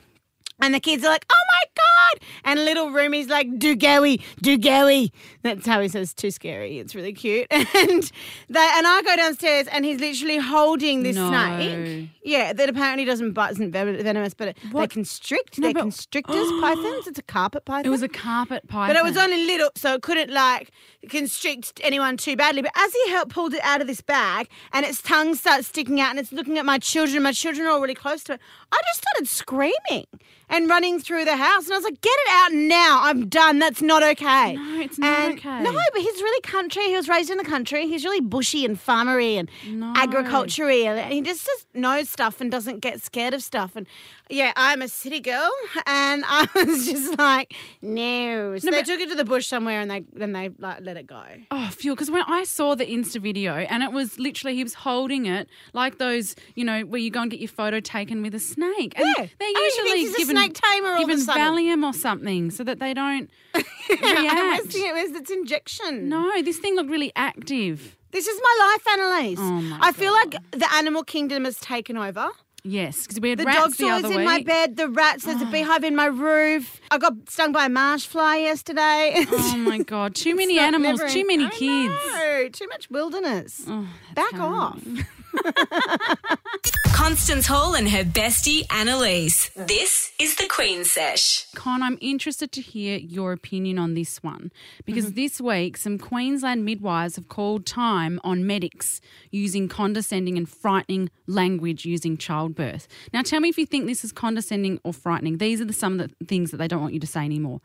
And 0.61 0.75
the 0.75 0.81
kids 0.81 1.05
are 1.05 1.09
like, 1.09 1.25
oh 1.31 1.45
my 1.53 1.65
God. 1.77 2.25
And 2.45 2.65
little 2.65 2.89
Rumi's 2.91 3.29
like, 3.29 3.59
do 3.59 3.77
goey, 3.77 4.21
do 4.43 4.59
goey. 4.59 5.11
That's 5.43 5.67
how 5.67 5.81
he 5.81 5.89
says 5.89 6.13
too 6.15 6.31
scary. 6.33 6.79
It's 6.79 6.95
really 6.95 7.13
cute. 7.13 7.47
And 7.79 8.11
they, 8.49 8.71
and 8.75 8.87
I 8.87 9.03
go 9.05 9.15
downstairs 9.17 9.67
and 9.69 9.85
he's 9.85 10.01
literally 10.01 10.39
holding 10.39 11.03
this 11.05 11.15
No. 11.17 11.29
snake. 11.31 12.09
Yeah, 12.25 12.53
that 12.53 12.69
apparently 12.69 13.05
doesn't 13.05 13.33
bite, 13.33 13.53
isn't 13.53 13.71
venomous, 13.73 14.35
but 14.35 14.57
they 14.75 14.87
constrict. 14.89 15.59
No, 15.59 15.69
They're 15.69 15.75
but- 15.75 15.81
constrictors, 15.83 16.49
pythons. 16.61 17.07
It's 17.09 17.19
a 17.19 17.23
carpet 17.23 17.65
python. 17.65 17.87
it 17.87 17.91
was 17.91 18.03
a 18.03 18.09
carpet 18.09 18.67
python. 18.69 18.89
But 18.95 18.97
it 18.97 19.05
was 19.05 19.17
only 19.17 19.47
little, 19.47 19.71
so 19.77 19.95
it 19.95 20.03
couldn't 20.03 20.31
like 20.31 20.71
constrict 21.09 21.81
anyone 21.83 22.17
too 22.17 22.37
badly. 22.37 22.63
But 22.63 22.73
as 22.77 22.93
he 22.93 23.11
helped 23.11 23.33
pulled 23.33 23.55
it 23.55 23.61
out 23.63 23.81
of 23.81 23.87
this 23.87 24.01
bag 24.01 24.49
and 24.73 24.85
its 24.85 25.01
tongue 25.03 25.35
starts 25.35 25.69
sticking 25.69 26.01
out 26.01 26.11
and 26.11 26.19
it's 26.19 26.33
looking 26.33 26.59
at 26.59 26.65
my 26.65 26.79
children, 26.79 27.23
my 27.23 27.33
children 27.33 27.67
are 27.67 27.71
all 27.71 27.81
really 27.81 27.95
close 27.95 28.25
to 28.25 28.35
it, 28.35 28.41
I 28.73 28.79
just 28.89 29.03
started 29.03 29.29
screaming 29.29 30.07
and 30.51 30.69
running 30.69 30.99
through 30.99 31.25
the 31.25 31.37
house. 31.37 31.65
And 31.67 31.75
I 31.75 31.77
was 31.77 31.85
like, 31.85 32.01
get 32.01 32.11
it 32.27 32.31
out 32.31 32.53
now. 32.53 33.01
I'm 33.03 33.29
done. 33.29 33.59
That's 33.59 33.83
not 33.83 34.03
okay. 34.03 34.55
No, 34.55 34.81
it's 34.81 34.99
not 34.99 35.19
And- 35.19 35.39
okay. 35.39 35.63
No, 35.63 35.73
but 35.73 36.01
he's 36.03 36.21
really 36.23 36.41
country. 36.43 36.85
He 36.85 36.97
was 36.97 37.09
raised 37.09 37.31
in 37.31 37.37
the 37.39 37.45
country. 37.45 37.87
He's 37.87 38.05
really 38.05 38.21
bushy 38.23 38.65
and 38.65 38.77
farmery 38.79 39.39
and 39.39 39.51
No. 39.67 39.93
agriculture-y. 39.97 40.73
And 40.99 41.13
he 41.13 41.21
just, 41.23 41.45
just 41.45 41.67
knows 41.75 42.09
stuff 42.09 42.41
and 42.41 42.51
doesn't 42.51 42.81
get 42.81 43.03
scared 43.03 43.35
of 43.35 43.43
stuff. 43.43 43.77
And 43.77 43.87
yeah, 44.31 44.53
I'm 44.57 44.83
a 44.83 44.89
city 44.89 45.21
girl. 45.21 45.51
And 45.87 46.25
I 46.27 46.49
was 46.55 46.87
just 46.87 47.19
like, 47.19 47.55
no. 47.83 48.59
So 48.59 48.71
they 48.71 48.83
took 48.83 49.01
it 49.01 49.09
to 49.11 49.15
the 49.15 49.25
bush 49.25 49.47
somewhere 49.47 49.81
and 49.81 49.91
they 49.91 50.05
then 50.13 50.33
they 50.33 50.51
like 50.59 50.79
let 50.83 50.97
it 50.97 51.07
go. 51.07 51.23
Oh, 51.51 51.69
fuel. 51.73 51.95
Because 51.95 52.11
when 52.11 52.23
I 52.27 52.45
saw 52.45 52.75
the 52.75 52.85
Insta 52.87 53.21
video 53.21 53.55
and 53.55 53.83
it 53.83 53.93
was 53.93 54.19
literally, 54.19 54.57
he 54.57 54.63
was 54.63 54.75
holding 54.75 55.27
it 55.27 55.49
like 55.73 55.99
those, 55.99 56.35
you 56.55 56.65
know, 56.65 56.83
where 56.83 57.01
you 57.01 57.11
go 57.11 57.23
and 57.23 57.31
get 57.31 57.41
your 57.41 57.49
photo 57.49 57.81
taken 57.81 58.23
with 58.23 58.35
a 58.35 58.41
snake. 58.41 58.93
And 58.97 59.07
Yeah. 59.19 59.27
They're 59.39 59.49
Oh, 59.49 59.55
he 59.57 59.65
usually 59.65 59.91
thinks 59.91 60.09
he's 60.11 60.15
a 60.15 60.19
given, 60.19 60.37
snake 60.37 60.55
tamer 60.63 60.89
all 60.89 60.95
of 60.95 61.01
a 61.01 61.07
given 61.07 61.19
sudden. 61.21 61.43
Valium 61.43 61.85
or 61.85 61.93
something 61.95 62.51
so 62.51 62.65
that 62.65 62.79
they 62.79 62.95
don't 62.95 63.31
react. 63.89 64.75
it 64.75 64.95
was 64.95 65.17
its 65.17 65.31
injection. 65.31 66.09
No, 66.09 66.43
this 66.43 66.59
thing 66.59 66.77
looked 66.77 66.91
really 66.91 67.13
active. 67.17 67.97
This 68.11 68.27
is 68.27 68.41
my 68.43 68.73
life, 68.73 68.89
Annalise. 68.99 69.39
Oh, 69.41 69.61
my 69.61 69.79
I 69.83 69.93
feel 69.93 70.13
like 70.13 70.35
the 70.53 70.67
animal 70.75 71.03
kingdom 71.05 71.45
has 71.45 71.59
taken 71.59 71.97
over. 71.97 72.29
Yes, 72.69 73.03
because 73.07 73.21
we 73.21 73.31
had 73.31 73.39
The 73.39 73.45
rats 73.45 73.59
dog's 73.59 73.77
the 73.79 73.85
always 73.89 74.05
other 74.05 74.15
in 74.15 74.21
week. 74.21 74.27
my 74.27 74.43
bed. 74.43 74.77
The 74.77 74.89
rats. 74.89 75.25
There's 75.25 75.41
a 75.41 75.47
oh. 75.47 75.51
beehive 75.51 75.85
in 75.85 75.97
my 75.97 76.07
roof. 76.07 76.81
I 76.91 76.99
got 76.99 77.15
stung 77.29 77.53
by 77.53 77.67
a 77.67 77.69
marsh 77.69 78.07
fly 78.07 78.37
yesterday. 78.37 79.25
Oh 79.31 79.57
my 79.59 79.79
god, 79.87 80.15
too 80.15 80.35
many 80.35 80.59
animals, 80.59 81.01
too 81.11 81.27
many 81.27 81.47
I 81.47 81.51
kids. 81.51 81.95
know, 82.07 82.49
too 82.53 82.69
much 82.69 82.91
wilderness. 82.91 83.65
Oh, 83.67 83.89
Back 84.15 84.35
off. 84.35 84.83
Constance 86.93 87.47
Hall 87.47 87.75
and 87.75 87.89
her 87.91 88.05
bestie 88.05 88.65
Annalise. 88.73 89.51
This 89.55 90.13
is 90.21 90.37
the 90.37 90.47
Queen 90.49 90.85
Sesh. 90.85 91.47
Con, 91.55 91.83
I'm 91.83 91.97
interested 92.01 92.51
to 92.53 92.61
hear 92.61 92.99
your 92.99 93.33
opinion 93.33 93.79
on 93.79 93.95
this 93.95 94.23
one 94.23 94.51
because 94.85 95.07
Mm-hmm. 95.07 95.15
this 95.15 95.41
week 95.41 95.77
some 95.77 95.97
Queensland 95.99 96.65
midwives 96.65 97.17
have 97.17 97.29
called 97.29 97.65
time 97.67 98.21
on 98.25 98.47
medics 98.47 99.01
using 99.31 99.69
condescending 99.69 100.37
and 100.37 100.49
frightening 100.49 101.09
language 101.27 101.85
using 101.85 102.17
childbirth. 102.17 102.89
Now, 103.13 103.23
tell 103.23 103.41
me 103.41 103.49
if 103.49 103.57
you 103.59 103.67
think 103.67 103.87
this 103.87 104.05
is 104.05 104.13
condescending 104.13 104.81
or 104.83 104.93
frightening. 104.93 105.39
These 105.39 105.61
are 105.61 105.65
the, 105.67 105.73
some 105.73 106.01
of 106.01 106.11
the 106.19 106.25
things 106.25 106.51
that 106.51 106.57
they 106.57 106.69
don't 106.69 106.81
want 106.83 106.95
you 106.95 107.01
to 107.01 107.07
say 107.07 107.21
anymore. 107.25 107.61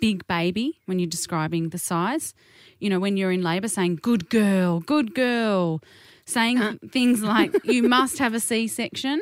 Big 0.00 0.26
baby 0.26 0.80
when 0.86 0.98
you're 0.98 1.06
describing 1.08 1.68
the 1.68 1.78
size. 1.78 2.32
You 2.78 2.88
know, 2.88 2.98
when 2.98 3.18
you're 3.18 3.30
in 3.30 3.42
labour, 3.42 3.68
saying 3.68 3.98
good 4.02 4.30
girl, 4.30 4.80
good 4.80 5.14
girl. 5.14 5.82
Saying 6.24 6.78
things 6.90 7.22
like 7.34 7.64
you 7.64 7.82
must 7.82 8.18
have 8.18 8.34
a 8.34 8.40
C 8.40 8.68
section 8.68 9.20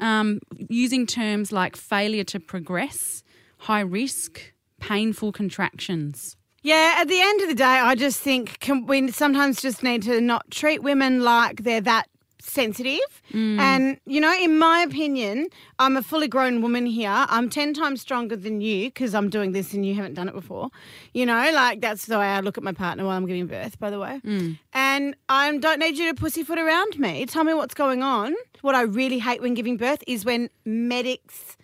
um, 0.00 0.40
using 0.68 1.06
terms 1.06 1.52
like 1.52 1.76
failure 1.76 2.24
to 2.24 2.40
progress, 2.40 3.22
high 3.58 3.80
risk, 3.80 4.52
painful 4.80 5.32
contractions. 5.32 6.36
Yeah, 6.62 6.96
at 6.98 7.08
the 7.08 7.20
end 7.20 7.42
of 7.42 7.48
the 7.48 7.54
day, 7.54 7.64
I 7.64 7.94
just 7.94 8.20
think 8.20 8.58
can, 8.60 8.86
we 8.86 9.10
sometimes 9.10 9.60
just 9.60 9.82
need 9.82 10.02
to 10.04 10.20
not 10.20 10.50
treat 10.50 10.82
women 10.82 11.22
like 11.22 11.62
they're 11.62 11.82
that 11.82 12.08
sensitive. 12.44 13.22
Mm. 13.32 13.58
And, 13.58 14.00
you 14.06 14.20
know, 14.20 14.34
in 14.34 14.58
my 14.58 14.80
opinion, 14.80 15.48
I'm 15.78 15.96
a 15.96 16.02
fully 16.02 16.28
grown 16.28 16.62
woman 16.62 16.86
here. 16.86 17.26
I'm 17.28 17.48
10 17.48 17.74
times 17.74 18.00
stronger 18.00 18.36
than 18.36 18.60
you 18.60 18.86
because 18.88 19.14
I'm 19.14 19.30
doing 19.30 19.52
this 19.52 19.72
and 19.72 19.84
you 19.84 19.94
haven't 19.94 20.14
done 20.14 20.28
it 20.28 20.34
before. 20.34 20.70
You 21.12 21.26
know, 21.26 21.50
like 21.52 21.80
that's 21.80 22.06
the 22.06 22.18
way 22.18 22.26
I 22.26 22.40
look 22.40 22.58
at 22.58 22.64
my 22.64 22.72
partner 22.72 23.04
while 23.04 23.16
I'm 23.16 23.26
giving 23.26 23.46
birth, 23.46 23.78
by 23.78 23.90
the 23.90 23.98
way. 23.98 24.20
Mm. 24.24 24.58
And 24.72 25.16
I 25.28 25.56
don't 25.58 25.78
need 25.78 25.96
you 25.96 26.08
to 26.08 26.14
pussyfoot 26.14 26.58
around 26.58 26.98
me. 26.98 27.26
Tell 27.26 27.44
me 27.44 27.54
what's 27.54 27.74
going 27.74 28.02
on. 28.02 28.34
What 28.60 28.74
I 28.74 28.82
really 28.82 29.18
hate 29.18 29.40
when 29.40 29.54
giving 29.54 29.76
birth 29.76 30.02
is 30.06 30.24
when 30.24 30.50
medics 30.64 31.56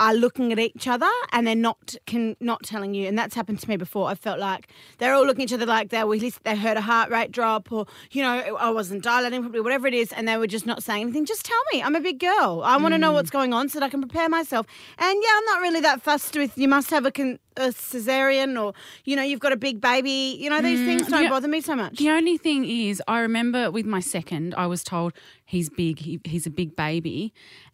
are 0.00 0.14
looking 0.14 0.52
at 0.52 0.58
each 0.58 0.88
other 0.88 1.10
and 1.32 1.46
they're 1.46 1.54
not 1.54 1.94
can 2.06 2.36
not 2.40 2.62
telling 2.62 2.94
you. 2.94 3.06
And 3.06 3.18
that's 3.18 3.34
happened 3.34 3.60
to 3.60 3.68
me 3.68 3.76
before. 3.76 4.08
I 4.08 4.14
felt 4.14 4.38
like 4.38 4.68
they're 4.98 5.14
all 5.14 5.26
looking 5.26 5.44
at 5.44 5.50
each 5.50 5.54
other 5.54 5.66
like 5.66 5.90
they 5.90 6.02
were 6.04 6.16
least 6.16 6.42
they 6.44 6.56
heard 6.56 6.76
a 6.76 6.80
heart 6.80 7.10
rate 7.10 7.30
drop 7.32 7.70
or 7.70 7.86
you 8.10 8.22
know 8.22 8.56
i 8.56 8.70
wasn't 8.70 9.02
dilating 9.02 9.42
properly 9.42 9.60
whatever 9.60 9.86
it 9.86 9.94
is. 9.94 10.12
And 10.12 10.26
they 10.26 10.36
were 10.36 10.46
just 10.46 10.66
not 10.66 10.82
saying 10.82 11.02
anything. 11.02 11.24
Just 11.24 11.44
tell 11.44 11.60
me. 11.72 11.82
I'm 11.82 11.94
a 11.94 12.00
big 12.00 12.18
girl. 12.18 12.62
I 12.64 12.76
want 12.76 12.94
to 12.94 12.98
know 12.98 13.10
mm. 13.10 13.14
what's 13.14 13.30
going 13.30 13.52
on 13.52 13.68
so 13.68 13.80
that 13.80 13.86
i 13.86 13.88
can 13.88 14.00
prepare 14.00 14.28
myself. 14.28 14.66
And 14.98 15.22
yeah 15.22 15.30
i'm 15.32 15.44
not 15.46 15.60
really 15.60 15.80
that 15.80 16.02
fussed 16.02 16.36
with 16.36 16.56
you 16.56 16.68
must 16.68 16.90
have 16.90 17.06
a, 17.06 17.10
con- 17.10 17.38
a 17.56 17.68
cesarean 17.68 18.60
or 18.60 18.72
you 19.04 19.16
know 19.16 19.22
you've 19.22 19.40
got 19.40 19.52
a 19.52 19.56
big 19.56 19.80
baby. 19.80 20.36
You 20.38 20.50
know 20.50 20.60
these 20.60 20.80
things 20.80 21.02
mm, 21.02 21.10
don't 21.10 21.28
bother 21.28 21.48
me 21.48 21.60
so 21.60 21.74
much. 21.74 21.98
The 21.98 22.10
only 22.10 22.36
thing 22.38 22.64
is, 22.64 23.02
I 23.06 23.20
remember 23.20 23.70
with 23.70 23.86
my 23.86 24.00
second, 24.00 24.54
I 24.56 24.66
was 24.66 24.82
told 24.82 25.12
he's 25.44 25.68
big, 25.70 25.98
he, 26.00 26.20
he's 26.24 26.46
a 26.46 26.50
big 26.50 26.76
baby. 26.76 27.32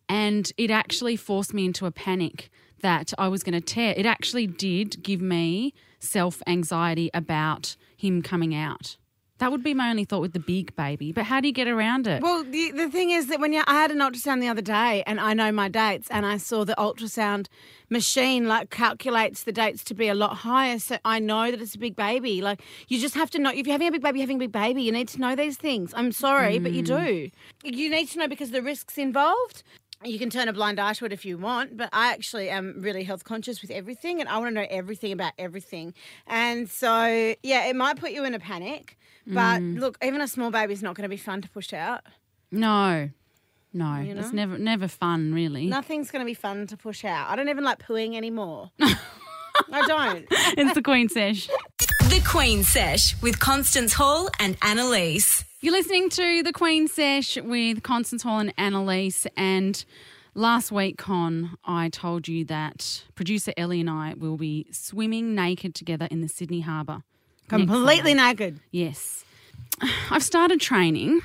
And 0.09 0.51
it 0.57 0.71
actually 0.71 1.17
forced 1.17 1.53
me 1.53 1.65
into 1.65 1.87
a 1.87 1.91
panic 1.91 2.51
that 2.81 3.13
I 3.19 3.29
was 3.29 3.43
going 3.43 3.55
to 3.55 3.61
tear. 3.61 3.95
It 3.97 4.07
actually 4.07 4.47
did 4.47 5.03
give 5.03 5.21
me 5.21 5.75
self 5.99 6.43
anxiety 6.47 7.11
about 7.13 7.77
him 7.97 8.23
coming 8.23 8.55
out. 8.55 8.97
That 9.39 9.53
would 9.53 9.63
be 9.63 9.73
my 9.73 9.91
only 9.91 10.05
thought 10.05 10.21
with 10.21 10.33
the 10.33 10.41
big 10.41 10.75
baby. 10.75 11.13
But 11.13 11.25
how 11.25 11.41
do 11.41 11.47
you 11.47 11.55
get 11.55 11.69
around 11.69 12.09
it? 12.09 12.23
Well, 12.23 12.43
the, 12.43 12.73
the 12.73 12.91
thing 12.91 13.11
is 13.11 13.29
that 13.29 13.39
when 13.39 13.53
you, 13.53 13.63
I 13.69 13.75
had 13.75 13.93
an 13.93 13.99
ultrasound 13.99 14.41
the 14.41 14.49
other 14.49 14.63
day, 14.63 15.05
and 15.07 15.21
I 15.21 15.33
know 15.33 15.53
my 15.53 15.69
dates, 15.69 16.09
and 16.11 16.27
I 16.27 16.39
saw 16.39 16.65
the 16.65 16.75
ultrasound 16.77 17.47
machine 17.89 18.49
like 18.49 18.71
calculates 18.71 19.45
the 19.45 19.53
dates 19.53 19.85
to 19.85 19.95
be 19.95 20.09
a 20.09 20.15
lot 20.15 20.39
higher, 20.39 20.81
so 20.81 20.99
I 21.05 21.21
know 21.21 21.53
that 21.53 21.61
it's 21.61 21.77
a 21.77 21.79
big 21.79 21.95
baby. 21.95 22.43
Like 22.43 22.63
you 22.89 23.01
just 23.01 23.15
have 23.15 23.31
to 23.31 23.39
know 23.39 23.51
if 23.51 23.67
you're 23.67 23.75
having 23.75 23.89
a 23.89 23.93
big 23.93 24.03
baby, 24.03 24.19
you're 24.19 24.25
having 24.25 24.39
a 24.39 24.41
big 24.41 24.53
baby. 24.53 24.83
You 24.83 24.91
need 24.91 25.09
to 25.09 25.21
know 25.21 25.37
these 25.37 25.57
things. 25.57 25.93
I'm 25.95 26.11
sorry, 26.11 26.59
but 26.59 26.73
you 26.73 26.83
mm. 26.83 26.87
do. 26.87 27.31
You 27.63 27.91
need 27.91 28.09
to 28.09 28.19
know 28.19 28.29
because 28.29 28.51
the 28.51 28.63
risks 28.63 28.99
involved. 28.99 29.63
You 30.05 30.19
can 30.19 30.31
turn 30.31 30.49
a 30.49 30.53
blind 30.53 30.79
eye 30.79 30.93
to 30.95 31.05
it 31.07 31.13
if 31.13 31.25
you 31.25 31.39
want, 31.39 31.77
but 31.77 31.89
I 31.93 32.13
actually 32.13 32.51
am 32.51 32.77
really 32.81 33.03
health 33.05 33.25
conscious 33.25 33.61
with 33.63 33.71
everything 33.71 34.21
and 34.21 34.29
I 34.29 34.39
want 34.39 34.51
to 34.51 34.55
know 34.61 34.67
everything 34.71 35.13
about 35.13 35.33
everything. 35.39 35.93
And 36.27 36.71
so, 36.71 37.35
yeah, 37.43 37.67
it 37.67 37.75
might 37.77 37.97
put 37.99 38.13
you 38.13 38.25
in 38.25 38.35
a 38.35 38.39
panic, 38.39 38.97
but 39.27 39.61
Mm. 39.61 39.79
look, 39.81 39.99
even 40.03 40.21
a 40.21 40.29
small 40.29 40.51
baby's 40.51 40.83
not 40.83 40.95
going 40.95 41.03
to 41.03 41.09
be 41.09 41.17
fun 41.17 41.43
to 41.43 41.49
push 41.51 41.73
out. 41.73 42.03
No, 42.51 43.11
no, 43.73 43.97
You 44.01 44.17
it's 44.17 44.33
never 44.33 44.57
never 44.57 44.89
fun, 44.89 45.35
really. 45.35 45.67
Nothing's 45.67 46.11
going 46.11 46.21
to 46.25 46.27
be 46.27 46.35
fun 46.35 46.67
to 46.69 46.77
push 46.77 47.05
out. 47.05 47.29
I 47.31 47.37
don't 47.37 47.49
even 47.49 47.65
like 47.65 47.79
pooing 47.81 48.17
anymore. 48.17 48.71
I 48.81 49.83
don't. 49.87 50.27
it's 50.31 50.75
the 50.75 50.83
Queen 50.83 51.09
Sesh. 51.09 51.49
The 51.79 52.23
Queen 52.27 52.63
Sesh 52.63 53.21
with 53.21 53.39
Constance 53.41 53.93
Hall 53.93 54.29
and 54.39 54.57
Annalise. 54.63 55.45
You're 55.61 55.73
listening 55.73 56.09
to 56.11 56.45
the 56.45 56.53
Queen 56.53 56.87
Sesh 56.87 57.37
with 57.37 57.83
Constance 57.83 58.23
Hall 58.23 58.39
and 58.39 58.55
Annalise. 58.57 59.27
And 59.37 59.85
last 60.33 60.71
week, 60.71 60.99
Con, 60.99 61.57
I 61.65 61.89
told 61.89 62.29
you 62.29 62.45
that 62.45 63.03
producer 63.17 63.53
Ellie 63.57 63.81
and 63.81 63.91
I 63.91 64.15
will 64.17 64.37
be 64.37 64.69
swimming 64.71 65.35
naked 65.35 65.75
together 65.75 66.07
in 66.13 66.21
the 66.21 66.29
Sydney 66.29 66.61
Harbour. 66.61 67.03
Completely 67.49 68.15
naked. 68.15 68.61
Yes. 68.71 69.25
I've 70.13 70.23
started 70.23 70.61
training. 70.61 71.23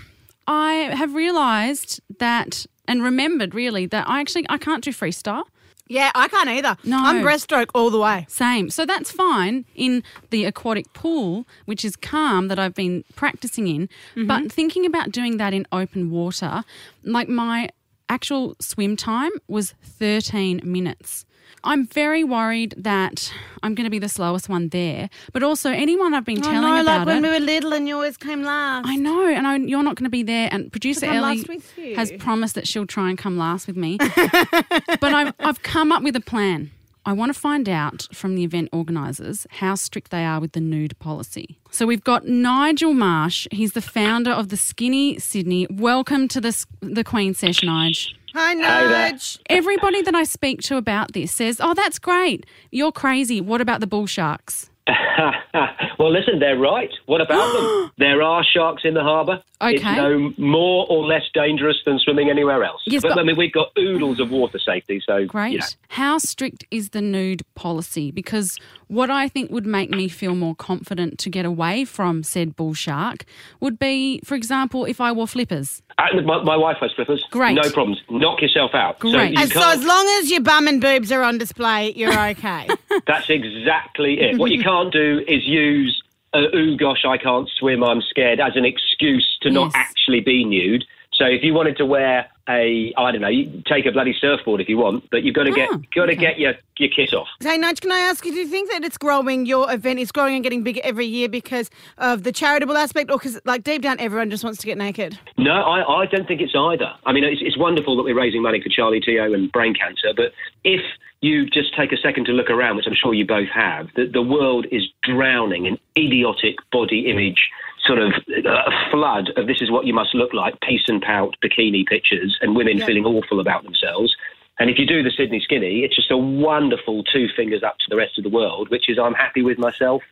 I 0.48 0.90
have 0.96 1.14
realised 1.14 2.02
that 2.18 2.66
and 2.88 3.04
remembered 3.04 3.54
really 3.54 3.86
that 3.86 4.10
I 4.10 4.20
actually 4.20 4.48
I 4.50 4.58
can't 4.58 4.84
do 4.84 4.90
freestyle. 4.90 5.44
Yeah, 5.88 6.12
I 6.16 6.28
can't 6.28 6.50
either. 6.50 6.78
No. 6.84 6.98
I'm 7.00 7.22
breaststroke 7.22 7.70
all 7.76 7.90
the 7.90 8.00
way. 8.00 8.26
Same. 8.30 8.70
So 8.70 8.86
that's 8.86 9.12
fine 9.12 9.66
in 9.76 10.04
the 10.30 10.46
aquatic 10.46 10.94
pool, 10.94 11.46
which 11.66 11.84
is 11.84 11.96
calm 11.96 12.48
that 12.48 12.58
I've 12.58 12.74
been 12.74 13.04
practicing 13.16 13.68
in. 13.68 13.90
But 14.16 14.40
mm-hmm. 14.40 14.48
thinking 14.48 14.86
about 14.86 15.12
doing 15.12 15.38
that 15.38 15.54
in 15.54 15.68
open 15.72 16.10
water, 16.10 16.64
like 17.04 17.28
my 17.28 17.70
actual 18.10 18.56
swim 18.60 18.96
time 18.96 19.32
was 19.48 19.74
13 19.84 20.62
minutes. 20.64 21.26
I'm 21.66 21.86
very 21.88 22.24
worried 22.24 22.74
that 22.78 23.32
I'm 23.62 23.74
going 23.74 23.86
to 23.86 23.90
be 23.90 24.00
the 24.00 24.10
slowest 24.10 24.50
one 24.50 24.70
there, 24.70 25.10
but 25.32 25.44
also 25.44 25.70
anyone 25.70 26.14
I've 26.14 26.26
been 26.26 26.40
I 26.40 26.42
telling 26.42 26.62
know, 26.62 26.82
about 26.82 27.00
like 27.00 27.08
when 27.08 27.24
it. 27.24 27.28
we 27.30 27.34
were 27.34 27.40
little 27.40 27.74
and 27.74 27.88
you 27.88 27.96
always 27.96 28.18
came 28.18 28.44
last. 28.44 28.86
I 28.88 28.96
know, 28.96 29.28
and 29.28 29.48
I, 29.48 29.56
you're 29.58 29.84
not 29.84 29.96
going 29.96 30.06
to 30.06 30.10
be 30.10 30.24
there. 30.24 30.50
And 30.52 30.72
producer 30.72 31.06
Ellie 31.06 31.38
last 31.38 31.48
with 31.48 31.78
you. 31.78 31.96
has 31.96 32.12
promised 32.20 32.56
that 32.56 32.68
she'll 32.68 32.86
try 32.88 33.10
and 33.10 33.18
come 33.18 33.38
last 33.38 33.68
with 33.68 33.78
me. 33.78 33.98
but 33.98 35.04
I've, 35.14 35.34
I've 35.40 35.64
come 35.64 35.92
up 35.92 36.04
with 36.04 36.16
a 36.18 36.22
plan. 36.22 36.72
I 37.06 37.12
want 37.12 37.34
to 37.34 37.40
find 37.40 37.68
out 37.68 38.08
from 38.14 38.36
the 38.36 38.46
event 38.46 38.70
organisers 38.72 39.46
how 39.50 39.76
strict 39.76 40.10
they 40.10 40.24
are 40.24 40.40
with 40.40 40.54
the 40.54 40.62
nude 40.62 40.98
policy. 41.00 41.60
So 41.70 41.86
we've 41.86 42.04
got 42.04 42.26
Nigel 42.28 42.94
Marsh. 42.94 43.46
He's 43.52 43.74
the 43.74 43.82
founder 43.82 44.32
of 44.32 44.48
the 44.48 44.56
Skinny 44.56 45.20
Sydney. 45.20 45.68
Welcome 45.70 46.30
to 46.30 46.40
the 46.40 46.66
the 46.80 47.04
Queen 47.04 47.34
Sesh, 47.34 47.60
Nige. 47.60 48.14
Hi, 48.34 48.56
there. 48.56 49.12
Nudge. 49.12 49.38
Everybody 49.50 50.02
that 50.02 50.16
I 50.16 50.24
speak 50.24 50.62
to 50.62 50.78
about 50.78 51.12
this 51.12 51.34
says, 51.34 51.60
"Oh, 51.62 51.74
that's 51.74 52.00
great. 52.00 52.46
You're 52.72 52.94
crazy. 52.94 53.42
What 53.42 53.60
about 53.60 53.82
the 53.82 53.88
bull 53.88 54.08
sharks?" 54.08 54.70
well, 56.00 56.12
listen, 56.12 56.40
they're 56.40 56.58
right. 56.58 56.90
What 57.06 57.22
about 57.22 57.54
them? 57.54 57.92
There 57.98 58.22
are 58.22 58.44
sharks 58.44 58.82
in 58.86 58.96
the 58.96 59.04
harbour. 59.04 59.42
Okay. 59.62 59.76
It's 59.76 59.84
no 59.84 60.34
more 60.38 60.86
or 60.90 61.06
less 61.06 61.22
dangerous 61.34 61.78
than 61.86 62.00
swimming 62.00 62.30
anywhere 62.30 62.64
else. 62.64 62.82
Yes, 62.86 63.02
but, 63.02 63.10
but- 63.10 63.20
I 63.20 63.24
mean, 63.24 63.38
we've 63.38 63.54
got 63.54 63.70
oodles 63.78 64.20
of 64.20 64.30
water 64.32 64.60
safety, 64.60 65.02
so 65.06 65.26
Great. 65.26 65.54
you 65.54 65.60
know. 65.60 65.66
How 65.90 66.18
strict 66.18 66.66
is 66.72 66.90
the 66.90 67.02
nude 67.02 67.44
policy? 67.56 68.12
Because 68.12 68.60
what 68.88 69.10
I 69.10 69.30
think 69.30 69.52
would 69.52 69.66
make 69.66 69.90
me 69.90 70.08
feel 70.08 70.36
more 70.36 70.56
confident 70.56 71.20
to 71.20 71.30
get 71.30 71.46
away 71.46 71.86
from 71.86 72.24
said 72.24 72.56
bull 72.56 72.74
shark 72.74 73.26
would 73.60 73.80
be, 73.80 74.20
for 74.26 74.36
example, 74.36 74.86
if 74.86 75.00
I 75.00 75.12
wore 75.12 75.28
flippers. 75.28 75.82
Uh, 75.98 76.22
my, 76.26 76.44
my 76.44 76.58
wife 76.58 76.78
has 76.82 76.92
flippers. 76.94 77.24
Great. 77.30 77.54
No 77.54 77.70
problems. 77.70 78.02
Knock 78.10 78.42
yourself 78.42 78.72
out. 78.74 78.98
So 79.02 79.12
Great. 79.12 79.34
you 79.34 79.40
And 79.40 79.52
so 79.52 79.70
as 79.70 79.86
long 79.86 80.06
as 80.20 80.32
your 80.32 80.42
bum 80.42 80.68
and 80.68 80.82
boobs 80.82 81.12
are 81.12 81.22
on 81.22 81.38
display, 81.38 81.94
you're 81.96 82.20
okay. 82.30 82.68
That's 83.08 83.30
exactly 83.30 84.20
it. 84.22 84.38
What 84.38 84.52
you 84.52 84.62
can't 84.64 84.92
do 84.92 85.24
is 85.28 85.46
use, 85.46 86.02
uh, 86.34 86.56
ooh, 86.56 86.78
gosh, 86.78 87.06
I 87.06 87.18
can't 87.18 87.50
swim, 87.60 87.84
I'm 87.84 88.02
scared, 88.02 88.40
as 88.40 88.56
an 88.56 88.66
excuse 88.66 89.38
to 89.42 89.50
not 89.50 89.66
Yes. 89.66 89.76
actually 89.76 90.22
be 90.22 90.44
nude. 90.46 90.86
So 91.16 91.26
if 91.26 91.44
you 91.44 91.54
wanted 91.54 91.78
to 91.78 91.86
wear 91.86 92.26
a, 92.50 92.94
I 92.98 93.12
don't 93.12 93.22
know, 93.22 93.28
you 93.30 93.62
take 93.66 93.86
a 93.86 93.92
bloody 93.92 94.16
surfboard 94.20 94.60
if 94.60 94.68
you 94.68 94.78
want, 94.78 95.10
but 95.12 95.24
you've 95.24 95.36
got 95.36 95.44
to 95.44 95.52
get, 95.52 95.70
ah, 95.72 95.76
Oh, 95.76 95.82
got 95.96 96.06
to 96.08 96.12
okay. 96.14 96.16
get 96.16 96.40
your, 96.40 96.54
your 96.78 96.90
kit 96.90 97.14
off. 97.14 97.28
hey, 97.40 97.58
Nudge, 97.58 97.80
can 97.82 97.92
I 97.92 98.00
ask 98.00 98.26
you, 98.26 98.32
do 98.34 98.40
you 98.40 98.48
think 98.48 98.70
that 98.72 98.84
it's 98.84 98.98
growing, 98.98 99.46
your 99.46 99.72
event 99.72 100.00
is 100.00 100.12
growing 100.12 100.34
and 100.36 100.44
getting 100.44 100.64
bigger 100.64 100.82
every 100.84 101.06
year 101.06 101.30
because 101.30 101.70
of 102.00 102.24
the 102.24 102.32
charitable 102.32 102.76
aspect 102.76 103.12
or 103.12 103.18
because, 103.18 103.40
like, 103.46 103.64
deep 103.64 103.82
down, 103.84 104.00
everyone 104.00 104.30
just 104.30 104.44
wants 104.44 104.60
to 104.60 104.66
get 104.66 104.78
naked? 104.78 105.18
No, 105.38 105.54
I, 105.54 106.02
I 106.02 106.06
don't 106.08 106.28
think 106.28 106.42
it's 106.42 106.56
either. 106.56 106.92
I 107.06 107.14
mean, 107.14 107.24
it's, 107.24 107.42
it's 107.44 107.58
wonderful 107.58 107.96
that 107.98 108.04
we're 108.04 108.16
raising 108.20 108.42
money 108.42 108.62
for 108.62 108.70
Charlie 108.70 109.00
Teo 109.00 109.32
and 109.34 109.52
brain 109.52 109.74
cancer, 109.76 110.14
but 110.16 110.34
if 110.64 110.82
you 111.22 111.46
just 111.46 111.74
take 111.78 111.94
a 111.94 111.98
second 111.98 112.26
to 112.26 112.34
look 112.34 112.50
around, 112.50 112.76
which 112.76 112.88
I'm 112.88 112.96
sure 112.96 113.14
you 113.14 113.26
both 113.26 113.48
have, 113.50 113.88
the, 113.96 114.08
the 114.08 114.22
world 114.22 114.66
is 114.72 114.84
drowning 115.04 115.66
in 115.68 115.78
idiotic 115.98 116.56
body 116.72 117.10
image 117.10 117.50
sort 117.86 118.00
of 118.00 118.14
a 118.46 118.72
flood 118.92 119.30
of 119.36 119.48
this 119.48 119.62
is 119.62 119.70
what 119.70 119.86
you 119.86 119.94
must 119.94 120.14
look 120.16 120.34
like, 120.34 120.60
peace 120.62 120.84
and 120.88 121.02
pout 121.02 121.36
bikini 121.44 121.86
pictures, 121.86 122.38
and 122.42 122.56
women 122.56 122.78
Yeah. 122.78 122.86
feeling 122.86 123.06
awful 123.06 123.40
about 123.40 123.64
themselves. 123.64 124.16
And 124.60 124.70
if 124.70 124.78
you 124.78 124.86
do 124.86 125.02
the 125.04 125.12
Sydney 125.12 125.40
Skinny, 125.40 125.84
it's 125.84 125.96
just 125.96 126.12
a 126.12 126.18
wonderful 126.18 127.04
two 127.04 127.28
fingers 127.36 127.64
up 127.64 127.78
to 127.80 127.86
the 127.90 127.96
rest 127.96 128.18
of 128.18 128.24
the 128.24 128.30
world, 128.30 128.70
which 128.70 128.88
is 128.88 129.00
I'm 129.00 129.14
happy 129.16 129.42
with 129.42 129.58
myself. 129.58 130.04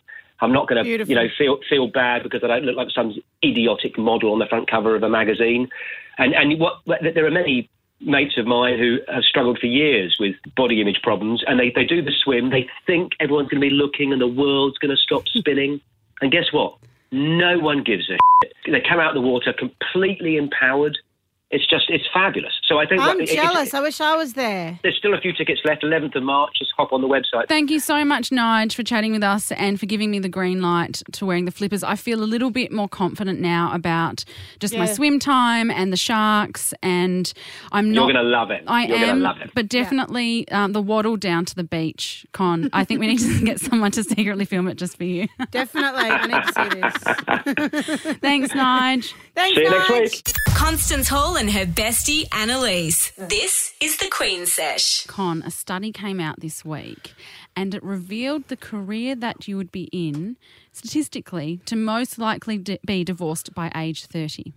I'm 0.42 0.52
not 0.52 0.68
going 0.68 0.84
to, 0.84 0.90
you 1.08 1.16
know, 1.16 1.28
feel 1.38 1.60
feel 1.70 1.88
bad 1.88 2.24
because 2.24 2.44
I 2.44 2.48
don't 2.48 2.64
look 2.64 2.76
like 2.76 2.90
some 2.90 3.14
idiotic 3.46 3.98
model 4.00 4.34
on 4.34 4.40
the 4.40 4.48
front 4.48 4.70
cover 4.70 4.96
of 4.96 5.04
a 5.04 5.10
magazine. 5.10 5.70
And 6.18 6.34
and 6.34 6.60
what 6.60 6.80
there 6.88 7.26
are 7.26 7.32
many 7.32 7.70
mates 8.02 8.36
of 8.38 8.48
mine 8.48 8.80
who 8.80 8.98
have 9.08 9.24
struggled 9.24 9.60
for 9.60 9.68
years 9.68 10.18
with 10.20 10.36
body 10.56 10.82
image 10.82 11.02
problems, 11.04 11.44
and 11.46 11.60
they, 11.60 11.70
they 11.70 11.86
do 11.86 12.02
the 12.02 12.12
swim. 12.12 12.50
They 12.50 12.68
think 12.88 13.12
everyone's 13.20 13.50
going 13.50 13.62
to 13.62 13.70
be 13.70 13.74
looking 13.74 14.12
and 14.12 14.20
the 14.20 14.28
world's 14.28 14.80
going 14.80 14.90
to 14.90 14.98
stop 14.98 15.28
spinning. 15.34 15.80
And 16.22 16.32
guess 16.32 16.52
what? 16.52 16.78
No 17.12 17.60
one 17.60 17.84
gives 17.84 18.10
a 18.10 18.18
shit. 18.44 18.54
They 18.66 18.82
come 18.88 19.00
out 19.00 19.16
of 19.16 19.22
the 19.22 19.28
water 19.28 19.54
completely 19.54 20.38
empowered. 20.38 20.98
It's 21.52 21.68
just, 21.68 21.90
it's 21.90 22.06
fabulous. 22.14 22.54
So 22.66 22.80
I 22.80 22.86
think 22.86 23.02
I'm 23.02 23.20
it- 23.20 23.30
it's- 23.30 23.36
jealous. 23.36 23.74
I 23.74 23.82
wish 23.82 24.00
I 24.00 24.16
was 24.16 24.34
there. 24.34 24.80
there's 24.84 24.98
still 24.98 25.14
a 25.14 25.20
few 25.20 25.34
tickets 25.34 25.60
left. 25.66 25.84
11th 25.84 26.16
of 26.16 26.24
March. 26.24 26.52
Just 26.58 26.72
hop 26.78 26.94
on 26.94 27.02
the 27.02 27.08
website. 27.08 27.48
Thank 27.50 27.70
you 27.72 27.80
so 27.80 28.06
much, 28.06 28.30
Nige, 28.30 28.74
for 28.74 28.84
chatting 28.84 29.12
with 29.12 29.24
us 29.24 29.52
and 29.52 29.80
for 29.80 29.86
giving 29.86 30.10
me 30.12 30.20
the 30.20 30.30
green 30.30 30.62
light 30.62 31.02
to 31.12 31.26
wearing 31.26 31.46
the 31.46 31.52
flippers. 31.52 31.84
I 31.84 31.96
feel 31.96 32.24
a 32.24 32.26
little 32.26 32.52
bit 32.52 32.72
more 32.72 32.88
confident 32.88 33.40
now 33.42 33.72
about 33.74 34.24
just 34.60 34.76
my 34.78 34.86
swim 34.86 35.20
time 35.20 35.70
and 35.70 35.92
the 35.92 35.98
sharks, 35.98 36.74
and 36.82 37.32
I'm 37.72 37.92
not. 37.92 38.06
You're 38.08 38.14
going 38.14 38.26
to 38.26 38.32
love 38.32 38.52
it. 38.52 38.64
I 38.68 38.86
You're 38.86 38.98
am, 38.98 39.04
going 39.06 39.16
to 39.18 39.22
love 39.24 39.38
it. 39.42 39.52
but 39.54 39.68
definitely 39.68 40.48
um, 40.50 40.72
the 40.72 40.82
waddle 40.82 41.18
down 41.18 41.44
to 41.46 41.56
the 41.56 41.64
beach, 41.66 42.26
Con. 42.32 42.70
I 42.72 42.86
think 42.86 43.00
we 43.02 43.08
need 43.08 43.20
to 43.20 43.42
get 43.46 43.60
someone 43.60 43.92
to 43.92 44.04
secretly 44.04 44.46
film 44.46 44.68
it 44.70 44.76
just 44.78 44.96
for 44.98 45.04
you. 45.04 45.28
Definitely. 45.52 46.06
I 46.10 46.28
need 46.28 46.54
to 46.54 46.54
see 46.54 48.02
this. 48.02 48.16
Thanks, 48.22 48.54
Nige. 48.54 49.14
Thanks, 49.36 49.56
See 49.58 49.64
you 49.64 49.70
next 49.70 49.90
week. 49.90 50.36
Constance 50.56 51.08
Hall 51.10 51.36
and 51.42 51.54
her 51.54 51.66
bestie 51.66 52.28
Annalise. 52.32 53.12
This 53.18 53.74
is 53.82 53.98
the 53.98 54.10
Queen 54.12 54.46
Sesh. 54.46 55.08
Con, 55.08 55.42
a 55.42 55.50
study 55.50 55.92
came 55.92 56.20
out 56.20 56.40
this 56.40 56.64
week 56.64 57.16
and 57.56 57.74
it 57.74 57.82
revealed 57.82 58.48
the 58.48 58.56
career 58.56 59.16
that 59.16 59.48
you 59.48 59.58
would 59.58 59.72
be 59.72 59.90
in 59.92 60.38
statistically 60.72 61.60
to 61.66 61.76
most 61.76 62.20
likely 62.20 62.60
be 62.86 63.04
divorced 63.04 63.56
by 63.56 63.72
age 63.76 64.06
30. 64.06 64.54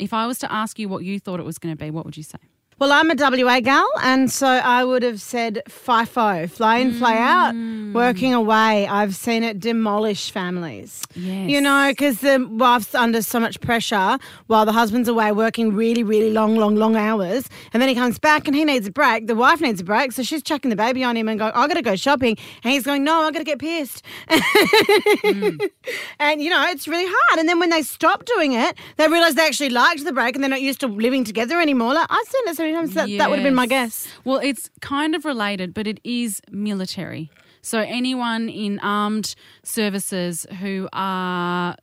If 0.00 0.12
I 0.12 0.26
was 0.26 0.38
to 0.38 0.52
ask 0.52 0.76
you 0.76 0.88
what 0.88 1.04
you 1.04 1.20
thought 1.20 1.38
it 1.38 1.46
was 1.46 1.58
going 1.58 1.76
to 1.76 1.78
be, 1.84 1.92
what 1.92 2.04
would 2.04 2.16
you 2.16 2.24
say? 2.24 2.40
Well, 2.78 2.92
I'm 2.92 3.10
a 3.10 3.14
WA 3.16 3.60
gal, 3.60 3.86
and 4.02 4.30
so 4.30 4.46
I 4.46 4.84
would 4.84 5.02
have 5.02 5.20
said 5.20 5.62
FIFO, 5.68 6.50
fly 6.50 6.78
in, 6.78 6.92
fly 6.92 7.16
out, 7.16 7.54
mm. 7.54 7.92
working 7.92 8.34
away. 8.34 8.86
I've 8.86 9.14
seen 9.14 9.42
it 9.42 9.60
demolish 9.60 10.30
families. 10.30 11.02
Yes. 11.14 11.48
You 11.48 11.60
know, 11.60 11.88
because 11.90 12.20
the 12.20 12.46
wife's 12.50 12.94
under 12.94 13.22
so 13.22 13.40
much 13.40 13.60
pressure 13.60 14.18
while 14.46 14.66
the 14.66 14.72
husband's 14.72 15.08
away 15.08 15.32
working 15.32 15.74
really, 15.74 16.02
really 16.02 16.30
long, 16.30 16.56
long, 16.56 16.74
long 16.74 16.96
hours. 16.96 17.48
And 17.72 17.80
then 17.80 17.88
he 17.88 17.94
comes 17.94 18.18
back 18.18 18.46
and 18.46 18.56
he 18.56 18.64
needs 18.64 18.86
a 18.88 18.92
break. 18.92 19.26
The 19.26 19.36
wife 19.36 19.60
needs 19.60 19.80
a 19.80 19.84
break. 19.84 20.12
So 20.12 20.22
she's 20.22 20.42
chucking 20.42 20.70
the 20.70 20.76
baby 20.76 21.04
on 21.04 21.16
him 21.16 21.28
and 21.28 21.38
going, 21.38 21.52
"I've 21.54 21.68
got 21.68 21.74
to 21.74 21.82
go 21.82 21.96
shopping. 21.96 22.36
And 22.62 22.72
he's 22.72 22.84
going, 22.84 23.04
no, 23.04 23.22
I've 23.22 23.32
got 23.32 23.40
to 23.40 23.44
get 23.44 23.58
pissed. 23.58 24.04
Mm. 24.28 25.70
And, 26.18 26.40
you 26.40 26.48
know, 26.48 26.64
it's 26.68 26.88
really 26.88 27.06
hard. 27.06 27.40
And 27.40 27.48
then 27.48 27.58
when 27.58 27.70
they 27.70 27.82
stop 27.82 28.24
doing 28.24 28.52
it, 28.52 28.76
they 28.96 29.08
realise 29.08 29.34
they 29.34 29.46
actually 29.46 29.70
liked 29.70 30.04
the 30.04 30.12
break 30.12 30.34
and 30.34 30.42
they're 30.42 30.48
not 30.48 30.62
used 30.62 30.80
to 30.80 30.86
living 30.86 31.24
together 31.24 31.60
anymore. 31.60 31.92
Like, 31.92 32.06
I've 32.08 32.26
seen 32.26 32.42
it 32.46 32.56
many 32.64 32.76
times. 32.76 32.94
That, 32.94 33.08
that 33.18 33.30
would 33.30 33.38
have 33.38 33.44
been 33.44 33.54
my 33.54 33.66
guess. 33.66 34.08
Well, 34.24 34.38
it's 34.38 34.70
kind 34.80 35.14
of 35.14 35.24
related, 35.24 35.74
but 35.74 35.86
it 35.86 36.00
is 36.04 36.40
military. 36.50 37.30
So 37.62 37.78
anyone 37.78 38.48
in 38.48 38.78
armed 38.80 39.34
services 39.62 40.46
who 40.60 40.88
are 40.92 41.76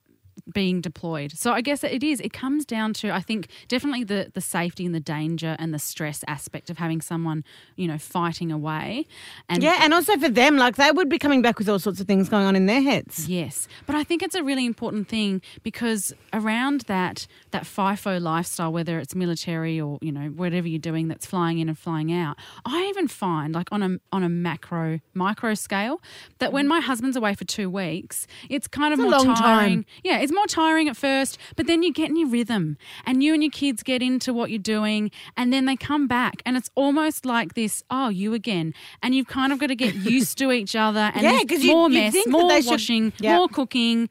being 0.54 0.82
deployed. 0.82 1.32
So 1.34 1.52
I 1.52 1.62
guess 1.62 1.84
it 1.84 2.04
is. 2.04 2.20
It 2.20 2.34
comes 2.34 2.66
down 2.66 2.94
to 2.96 3.12
I 3.12 3.22
think 3.22 3.48
definitely 3.68 4.04
the 4.04 4.32
the 4.34 4.42
safety 4.42 4.86
and 4.86 4.94
the 4.96 5.00
danger 5.00 5.56
and 5.60 5.74
the 5.74 5.80
stress 5.80 6.24
aspect 6.28 6.70
of 6.70 6.78
having 6.78 7.02
someone 7.02 7.44
you 7.76 7.88
know 7.88 7.98
fighting 7.98 8.52
away. 8.52 9.06
And 9.50 9.64
Yeah, 9.64 9.78
and 9.82 9.94
also 9.94 10.18
for 10.18 10.30
them, 10.30 10.58
like 10.58 10.76
they 10.76 10.92
would 10.92 11.10
be 11.10 11.18
coming 11.20 11.42
back 11.42 11.58
with 11.60 11.70
all 11.70 11.80
sorts 11.80 12.00
of 12.00 12.08
things 12.08 12.30
going 12.30 12.46
on 12.46 12.56
in 12.56 12.66
their 12.66 12.82
heads. 12.82 13.28
Yes, 13.28 13.68
but 13.86 13.96
I 13.96 14.04
think 14.04 14.22
it's 14.24 14.36
a 14.36 14.44
really 14.44 14.66
important 14.66 15.08
thing 15.08 15.42
because 15.64 16.14
around 16.34 16.82
that 16.82 17.28
that 17.52 17.64
FIFO 17.64 18.22
lifestyle, 18.22 18.72
whether 18.72 19.00
it's 19.00 19.16
military 19.16 19.80
or 19.80 19.98
you 20.02 20.12
know 20.12 20.28
whatever 20.30 20.68
you're 20.68 20.80
doing 20.80 21.08
that's 21.08 21.26
flying 21.26 21.60
in 21.60 21.70
and 21.70 21.78
flying 21.78 22.12
out, 22.12 22.38
I 22.66 22.86
even 22.90 23.08
find 23.08 23.54
like 23.54 23.68
on 23.72 23.82
a 23.84 23.98
on 24.12 24.24
a 24.24 24.30
macro 24.30 25.00
micro 25.14 25.54
scale 25.54 26.02
that 26.40 26.52
when 26.54 26.68
my 26.68 26.80
husband's 26.80 27.16
away 27.18 27.34
for 27.36 27.46
two 27.46 27.70
weeks, 27.70 28.28
it's 28.50 28.68
kind 28.68 28.94
of 28.94 29.00
It's 29.00 29.08
a 29.08 29.10
more 29.10 29.20
long 29.20 29.36
time. 29.36 29.36
tiring. 29.36 29.86
Yeah, 30.04 30.20
it's 30.20 30.32
more 30.34 30.41
tiring 30.48 30.88
at 30.90 30.98
first, 30.98 31.38
but 31.56 31.68
then 31.68 31.84
you 31.84 31.92
get 31.94 32.10
in 32.10 32.16
your 32.18 32.30
rhythm 32.30 32.78
and 33.06 33.24
you 33.24 33.34
and 33.34 33.44
your 33.44 33.52
kids 33.52 33.84
get 33.84 34.02
into 34.02 34.34
what 34.34 34.50
you're 34.50 34.60
doing, 34.60 35.12
and 35.38 35.52
then 35.54 35.66
they 35.66 35.76
come 35.76 36.08
back, 36.08 36.42
and 36.46 36.58
it's 36.58 36.70
almost 36.76 37.26
like 37.26 37.54
this. 37.54 37.84
Oh, 37.90 38.10
you 38.10 38.34
again, 38.34 38.74
and 39.04 39.14
you've 39.16 39.28
kind 39.28 39.52
of 39.54 39.60
got 39.60 39.68
to 39.68 39.76
get 39.76 39.94
used 40.16 40.38
to 40.40 40.52
each 40.52 40.76
other, 40.76 41.12
and 41.14 41.24
Yeah, 41.24 41.40
there's 41.48 41.64
you- 41.64 41.72
more 41.74 41.90
you'd 41.90 42.14
mess, 42.14 42.28
more 42.28 42.50
should- 42.62 42.66
washing, 42.72 43.14
Yeah. 43.20 43.38
more 43.38 43.48
cooking, 43.48 44.10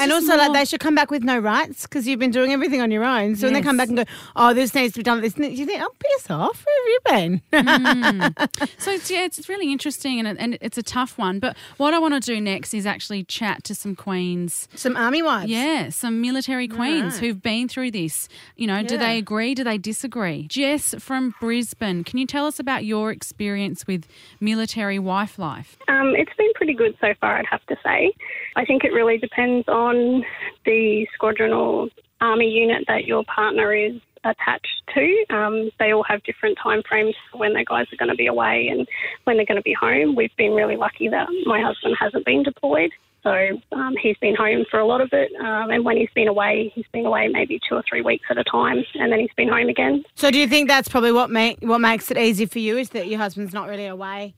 And 0.00 0.12
also, 0.12 0.36
like, 0.36 0.52
they 0.52 0.64
should 0.64 0.80
come 0.80 0.94
back 0.94 1.10
with 1.10 1.22
no 1.24 1.38
rights 1.38 1.82
because 1.82 2.06
you've 2.06 2.18
been 2.20 2.30
doing 2.30 2.52
everything 2.52 2.80
on 2.82 2.90
your 2.90 3.04
own. 3.04 3.36
So 3.36 3.46
when 3.46 3.54
they 3.54 3.62
come 3.62 3.76
back 3.76 3.88
and 3.88 3.96
go, 3.98 4.04
oh, 4.36 4.52
this 4.52 4.74
needs 4.74 4.92
to 4.94 4.98
be 5.00 5.02
done, 5.02 5.20
this 5.22 5.38
needs, 5.38 5.58
you 5.58 5.64
think, 5.66 5.80
oh, 5.82 5.90
piss 5.98 6.30
off. 6.30 6.64
Where 6.66 6.76
have 6.78 6.88
you 6.88 7.00
been? 7.30 7.42
Mm. 7.52 8.68
So 8.78 8.90
it's, 8.92 9.10
yeah, 9.10 9.24
it's 9.24 9.48
really 9.48 9.72
interesting 9.72 10.18
and, 10.18 10.28
it, 10.28 10.36
and 10.38 10.58
it's 10.60 10.78
a 10.78 10.82
tough 10.82 11.18
one. 11.18 11.40
But 11.40 11.56
what 11.78 11.94
I 11.94 11.98
want 11.98 12.14
to 12.14 12.20
do 12.20 12.40
next 12.40 12.74
is 12.74 12.86
actually 12.86 13.24
chat 13.24 13.64
to 13.64 13.74
some 13.74 13.94
queens. 13.96 14.68
Some 14.74 14.96
army 14.96 15.22
wives. 15.22 15.50
Yeah, 15.50 15.67
some 15.90 16.20
military 16.20 16.68
queens 16.68 17.14
right. 17.14 17.20
who've 17.20 17.42
been 17.42 17.68
through 17.68 17.90
this. 17.90 18.28
You 18.56 18.66
know, 18.66 18.82
do 18.82 18.98
they 18.98 19.18
agree? 19.18 19.54
Do 19.54 19.64
they 19.64 19.78
disagree? 19.78 20.46
Jess 20.48 20.94
from 20.98 21.34
Brisbane, 21.40 22.04
can 22.04 22.18
you 22.18 22.26
tell 22.26 22.46
us 22.46 22.58
about 22.58 22.84
your 22.84 23.10
experience 23.10 23.86
with 23.86 24.06
military 24.40 24.98
wife 24.98 25.38
life? 25.38 25.76
Um, 25.88 26.14
it's 26.16 26.32
been 26.36 26.52
pretty 26.54 26.74
good 26.74 26.96
so 27.00 27.14
far, 27.20 27.38
I'd 27.38 27.46
have 27.50 27.64
to 27.66 27.76
say. 27.84 28.12
I 28.56 28.64
think 28.64 28.84
it 28.84 28.92
really 28.92 29.18
depends 29.18 29.68
on 29.68 30.24
the 30.64 31.06
squadron 31.14 31.52
or 31.52 31.88
army 32.20 32.48
unit 32.48 32.84
that 32.88 33.04
your 33.04 33.24
partner 33.24 33.72
is 33.74 33.92
attached 34.24 34.82
to. 34.94 35.24
Um, 35.30 35.70
they 35.78 35.92
all 35.92 36.04
have 36.04 36.22
different 36.24 36.58
time 36.62 36.82
frames 36.88 37.14
for 37.30 37.38
when 37.38 37.52
their 37.52 37.64
guys 37.64 37.86
are 37.92 37.96
going 37.96 38.10
to 38.10 38.16
be 38.16 38.26
away 38.26 38.68
and 38.70 38.86
when 39.24 39.36
they're 39.36 39.46
going 39.46 39.56
to 39.56 39.62
be 39.62 39.76
home. 39.78 40.16
We've 40.16 40.34
been 40.36 40.52
really 40.52 40.76
lucky 40.76 41.08
that 41.08 41.28
my 41.46 41.60
husband 41.60 41.96
hasn't 41.98 42.24
been 42.24 42.42
deployed. 42.42 42.90
So 43.28 43.76
um, 43.76 43.94
he's 44.00 44.16
been 44.18 44.34
home 44.34 44.64
for 44.70 44.80
a 44.80 44.86
lot 44.86 45.02
of 45.02 45.10
it, 45.12 45.30
um, 45.40 45.70
and 45.70 45.84
when 45.84 45.98
he's 45.98 46.08
been 46.14 46.28
away, 46.28 46.72
he's 46.74 46.86
been 46.92 47.04
away 47.04 47.28
maybe 47.28 47.60
two 47.68 47.74
or 47.74 47.82
three 47.86 48.00
weeks 48.00 48.24
at 48.30 48.38
a 48.38 48.44
time, 48.44 48.82
and 48.94 49.12
then 49.12 49.18
he's 49.18 49.32
been 49.36 49.50
home 49.50 49.68
again. 49.68 50.02
So 50.14 50.30
do 50.30 50.38
you 50.38 50.48
think 50.48 50.66
that's 50.66 50.88
probably 50.88 51.12
what 51.12 51.28
make 51.28 51.58
what 51.60 51.80
makes 51.80 52.10
it 52.10 52.16
easy 52.16 52.46
for 52.46 52.58
you 52.58 52.78
is 52.78 52.88
that 52.90 53.06
your 53.06 53.18
husband's 53.18 53.52
not 53.52 53.68
really 53.68 53.84
away, 53.84 54.34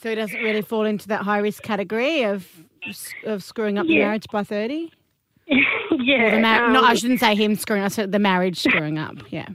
so 0.00 0.08
he 0.08 0.14
doesn't 0.14 0.40
really 0.40 0.62
fall 0.62 0.86
into 0.86 1.08
that 1.08 1.22
high 1.22 1.38
risk 1.38 1.62
category 1.62 2.22
of 2.22 2.48
of 3.24 3.44
screwing 3.44 3.76
up 3.76 3.86
the 3.86 3.98
marriage 3.98 4.26
by 4.32 4.42
thirty? 4.42 4.90
yeah, 5.46 6.38
mar- 6.38 6.72
no, 6.72 6.78
um, 6.78 6.86
I 6.86 6.94
shouldn't 6.94 7.20
say 7.20 7.34
him 7.34 7.54
screwing 7.56 7.82
up, 7.82 7.92
so 7.92 8.06
the 8.06 8.18
marriage 8.18 8.58
screwing 8.62 8.98
up. 8.98 9.16
Yeah. 9.28 9.48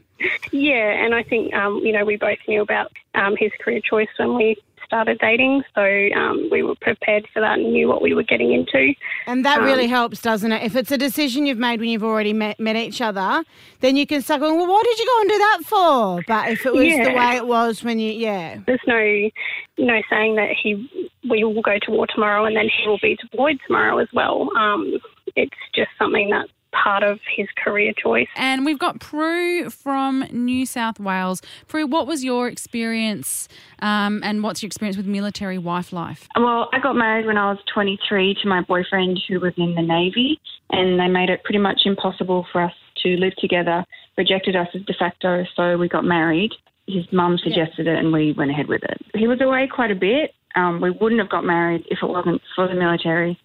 Yeah, 0.52 1.04
and 1.04 1.16
I 1.16 1.24
think 1.24 1.52
um, 1.56 1.78
you 1.84 1.94
know 1.94 2.06
we 2.06 2.18
both 2.18 2.38
knew 2.48 2.62
about 2.62 2.92
um, 3.16 3.36
his 3.40 3.52
career 3.60 3.82
choice 3.82 4.10
when 4.18 4.36
we 4.36 4.56
started 4.88 5.20
dating, 5.20 5.64
so 5.76 5.84
um, 6.16 6.48
we 6.52 6.64
were 6.64 6.76
prepared 6.82 7.28
for 7.34 7.42
that 7.42 7.60
and 7.60 7.72
knew 7.72 7.88
what 7.88 8.02
we 8.02 8.14
were 8.14 8.24
getting 8.24 8.54
into. 8.54 8.94
And 9.28 9.46
that 9.46 9.60
Um, 9.60 9.66
really 9.66 9.88
helps, 9.88 10.22
doesn't 10.22 10.52
it? 10.52 10.64
If 10.64 10.76
it's 10.76 10.92
a 10.92 10.98
decision 10.98 11.46
you've 11.46 11.58
made 11.58 11.80
when 11.80 11.90
you've 11.90 12.04
already 12.04 12.34
met, 12.34 12.60
met 12.60 12.76
each 12.76 13.02
other, 13.02 13.44
then 13.82 13.96
you 13.98 14.08
can 14.08 14.22
start 14.22 14.42
going, 14.42 14.58
well, 14.58 14.68
what 14.68 14.84
did 14.86 14.98
you 14.98 15.06
go 15.06 15.22
and 15.22 15.30
do 15.30 15.38
that 15.38 15.60
for? 15.66 16.22
But 16.28 16.52
if 16.52 16.66
it 16.66 16.74
was 16.74 16.94
the 17.08 17.14
way 17.14 17.36
it 17.36 17.46
was 17.46 17.84
when 17.84 18.00
you, 18.00 18.12
yeah. 18.12 18.60
There's 18.66 18.80
no, 18.88 19.30
no 19.78 20.02
saying 20.10 20.36
that 20.36 20.50
he 20.62 20.90
we 21.30 21.44
will 21.44 21.62
go 21.62 21.78
to 21.82 21.92
war 21.92 22.08
tomorrow 22.08 22.46
and 22.46 22.56
then 22.56 22.70
he 22.70 22.88
will 22.88 23.00
be 23.02 23.18
deployed 23.22 23.60
tomorrow 23.68 23.98
as 23.98 24.08
well. 24.14 24.50
Um, 24.58 24.98
it's 25.36 25.52
just 25.76 25.90
something 26.00 26.30
that's 26.30 26.50
part 26.84 27.04
of 27.04 27.20
his 27.36 27.48
career 27.64 27.94
choice. 27.98 28.28
And 28.36 28.66
we've 28.66 28.80
got 28.80 29.00
Prue 29.00 29.70
from 29.70 30.26
New 30.32 30.66
South 30.66 31.00
Wales. 31.00 31.42
Prue, 31.68 31.88
what 31.88 32.08
was 32.08 32.24
your 32.24 32.48
experience 32.48 33.48
um, 33.80 34.22
and 34.24 34.44
what's 34.44 34.62
your 34.62 34.68
experience 34.68 34.98
with 34.98 35.06
military 35.06 35.58
wife 35.58 35.92
life? 35.92 36.28
Well, 36.36 36.70
I 36.74 36.80
got 36.80 36.96
married 36.96 37.26
when 37.26 37.38
I 37.38 37.52
was 37.52 37.60
23 37.74 38.38
to 38.42 38.48
my 38.48 38.62
boyfriend 38.62 39.20
who 39.28 39.40
was 39.40 39.54
in 39.58 39.76
the 39.76 39.82
Navy, 39.82 40.40
and 40.72 41.00
they 41.00 41.08
made 41.08 41.30
it 41.30 41.44
pretty 41.44 41.60
much 41.60 41.82
impossible 41.86 42.46
for 42.52 42.62
us 42.62 42.74
to 43.04 43.10
live 43.18 43.36
together, 43.38 43.86
rejected 44.18 44.56
us 44.56 44.68
as 44.74 44.82
de 44.84 44.94
facto, 44.94 45.46
so 45.56 45.78
we 45.78 45.88
got 45.88 46.04
married. 46.04 46.52
His 46.88 47.06
mum 47.12 47.38
suggested 47.38 47.88
it, 47.88 47.98
and 47.98 48.12
we 48.12 48.34
went 48.34 48.52
ahead 48.52 48.68
with 48.68 48.84
it. 48.84 48.98
He 49.14 49.28
was 49.28 49.42
away 49.42 49.68
quite 49.74 49.92
a 49.92 49.96
bit. 49.96 50.34
Um, 50.56 50.82
we 50.82 50.90
wouldn't 50.90 51.22
have 51.22 51.30
got 51.30 51.44
married 51.44 51.86
if 51.92 52.00
it 52.02 52.08
wasn't 52.08 52.42
for 52.56 52.68
the 52.68 52.74
military, 52.74 53.38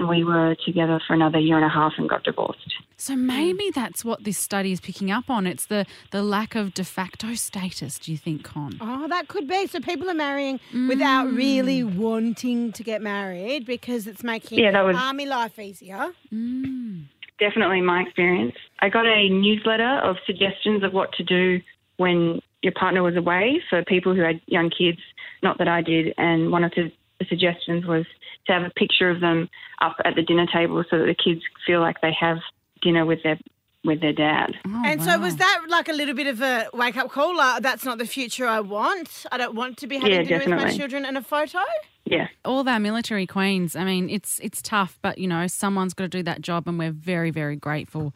and 0.00 0.08
we 0.08 0.24
were 0.24 0.56
together 0.64 0.98
for 1.06 1.12
another 1.12 1.38
year 1.38 1.56
and 1.56 1.64
a 1.64 1.68
half 1.68 1.92
and 1.98 2.08
got 2.08 2.24
divorced. 2.24 2.74
So 2.96 3.14
maybe 3.14 3.70
that's 3.70 4.04
what 4.04 4.24
this 4.24 4.38
study 4.38 4.72
is 4.72 4.80
picking 4.80 5.10
up 5.10 5.28
on. 5.28 5.46
It's 5.46 5.66
the, 5.66 5.86
the 6.10 6.22
lack 6.22 6.54
of 6.54 6.74
de 6.74 6.84
facto 6.84 7.34
status, 7.34 7.98
do 7.98 8.10
you 8.12 8.18
think, 8.18 8.42
Con? 8.42 8.78
Oh, 8.80 9.08
that 9.08 9.28
could 9.28 9.46
be. 9.46 9.66
So 9.66 9.80
people 9.80 10.10
are 10.10 10.14
marrying 10.14 10.58
mm. 10.72 10.88
without 10.88 11.26
really 11.30 11.84
wanting 11.84 12.72
to 12.72 12.82
get 12.82 13.02
married 13.02 13.66
because 13.66 14.06
it's 14.06 14.24
making 14.24 14.58
Yeah, 14.58 14.70
that 14.72 14.82
was- 14.82 14.96
army 14.96 15.26
life 15.26 15.58
easier. 15.58 16.12
Mm. 16.32 17.04
definitely 17.38 17.80
my 17.80 18.02
experience. 18.02 18.54
I 18.80 18.88
got 18.88 19.06
a 19.06 19.28
newsletter 19.28 20.00
of 20.02 20.16
suggestions 20.26 20.82
of 20.82 20.92
what 20.92 21.12
to 21.14 21.24
do 21.24 21.60
when 21.96 22.40
your 22.62 22.72
partner 22.72 23.02
was 23.02 23.16
away 23.16 23.62
for 23.68 23.82
people 23.84 24.14
who 24.14 24.22
had 24.22 24.40
young 24.46 24.70
kids. 24.70 24.98
Not 25.42 25.56
that 25.58 25.68
I 25.68 25.80
did, 25.80 26.12
and 26.18 26.50
one 26.50 26.64
of 26.64 26.72
the 26.72 26.92
the 27.20 27.26
suggestions 27.26 27.84
was 27.86 28.06
to 28.46 28.52
have 28.52 28.62
a 28.62 28.70
picture 28.70 29.10
of 29.10 29.20
them 29.20 29.48
up 29.80 29.96
at 30.04 30.14
the 30.14 30.22
dinner 30.22 30.46
table 30.52 30.84
so 30.90 30.98
that 30.98 31.06
the 31.06 31.14
kids 31.14 31.42
feel 31.66 31.80
like 31.80 32.00
they 32.00 32.12
have 32.18 32.38
dinner 32.82 33.04
with 33.06 33.22
their 33.22 33.38
with 33.82 34.00
their 34.02 34.12
dad. 34.12 34.54
Oh, 34.66 34.82
and 34.84 35.02
so 35.02 35.18
was 35.18 35.36
that 35.36 35.62
like 35.68 35.88
a 35.88 35.92
little 35.94 36.14
bit 36.14 36.26
of 36.26 36.42
a 36.42 36.68
wake 36.74 36.98
up 36.98 37.10
call? 37.10 37.34
Like, 37.34 37.62
that's 37.62 37.84
not 37.84 37.96
the 37.96 38.04
future 38.06 38.46
I 38.46 38.60
want. 38.60 39.24
I 39.32 39.38
don't 39.38 39.54
want 39.54 39.78
to 39.78 39.86
be 39.86 39.96
having 39.96 40.12
Yeah, 40.12 40.22
dinner 40.22 40.56
with 40.56 40.64
my 40.64 40.76
children 40.76 41.06
in 41.06 41.16
a 41.16 41.22
photo. 41.22 41.60
Yeah. 42.04 42.28
all 42.44 42.60
of 42.60 42.66
our 42.68 42.80
military 42.80 43.26
queens. 43.26 43.76
I 43.76 43.84
mean, 43.84 44.10
it's 44.10 44.38
it's 44.40 44.60
tough, 44.60 44.98
but 45.00 45.18
you 45.18 45.28
know, 45.28 45.46
someone's 45.46 45.94
got 45.94 46.04
to 46.04 46.08
do 46.08 46.22
that 46.24 46.42
job, 46.42 46.66
and 46.68 46.78
we're 46.78 46.90
very 46.92 47.30
very 47.30 47.56
grateful 47.56 48.12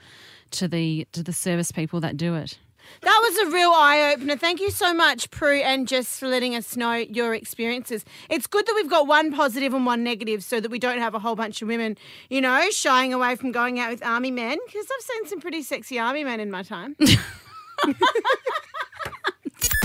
to 0.53 0.69
the 0.69 1.07
to 1.13 1.23
the 1.23 1.33
service 1.33 1.71
people 1.73 2.01
that 2.01 2.17
do 2.17 2.35
it. 2.35 2.59
That 3.03 3.21
was 3.23 3.49
a 3.49 3.51
real 3.55 3.71
eye 3.71 4.13
opener. 4.15 4.37
Thank 4.37 4.61
you 4.61 4.71
so 4.71 4.95
much, 4.95 5.31
Prue 5.31 5.61
and 5.61 5.87
Jess, 5.87 6.19
for 6.19 6.27
letting 6.29 6.55
us 6.55 6.77
know 6.77 6.95
your 6.95 7.35
experiences. 7.35 8.05
It's 8.31 8.47
good 8.47 8.67
that 8.67 8.73
we've 8.75 8.91
got 8.91 9.07
one 9.07 9.33
positive 9.33 9.75
and 9.75 9.85
one 9.85 10.03
negative 10.03 10.43
so 10.43 10.61
that 10.61 10.71
we 10.71 10.79
don't 10.79 10.99
have 10.99 11.15
a 11.15 11.19
whole 11.19 11.37
bunch 11.37 11.61
of 11.63 11.69
women, 11.69 11.97
you 12.31 12.41
know, 12.41 12.71
shying 12.71 13.13
away 13.13 13.37
from 13.37 13.53
going 13.53 13.79
out 13.79 13.91
with 13.91 14.05
army 14.05 14.31
men 14.31 14.59
because 14.67 14.87
I've 14.97 15.05
seen 15.05 15.27
some 15.29 15.41
pretty 15.41 15.63
sexy 15.63 15.99
army 15.99 16.25
men 16.25 16.41
in 16.41 16.51
my 16.51 16.63
time. 16.63 16.97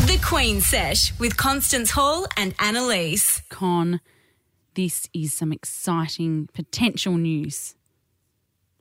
The 0.09 0.17
Queen 0.25 0.59
Sesh 0.59 1.17
with 1.19 1.37
Constance 1.37 1.91
Hall 1.91 2.25
and 2.35 2.55
Annalise. 2.57 3.43
Con, 3.49 4.01
this 4.73 5.07
is 5.13 5.33
some 5.33 5.51
exciting 5.53 6.49
potential 6.51 7.15
news. 7.15 7.75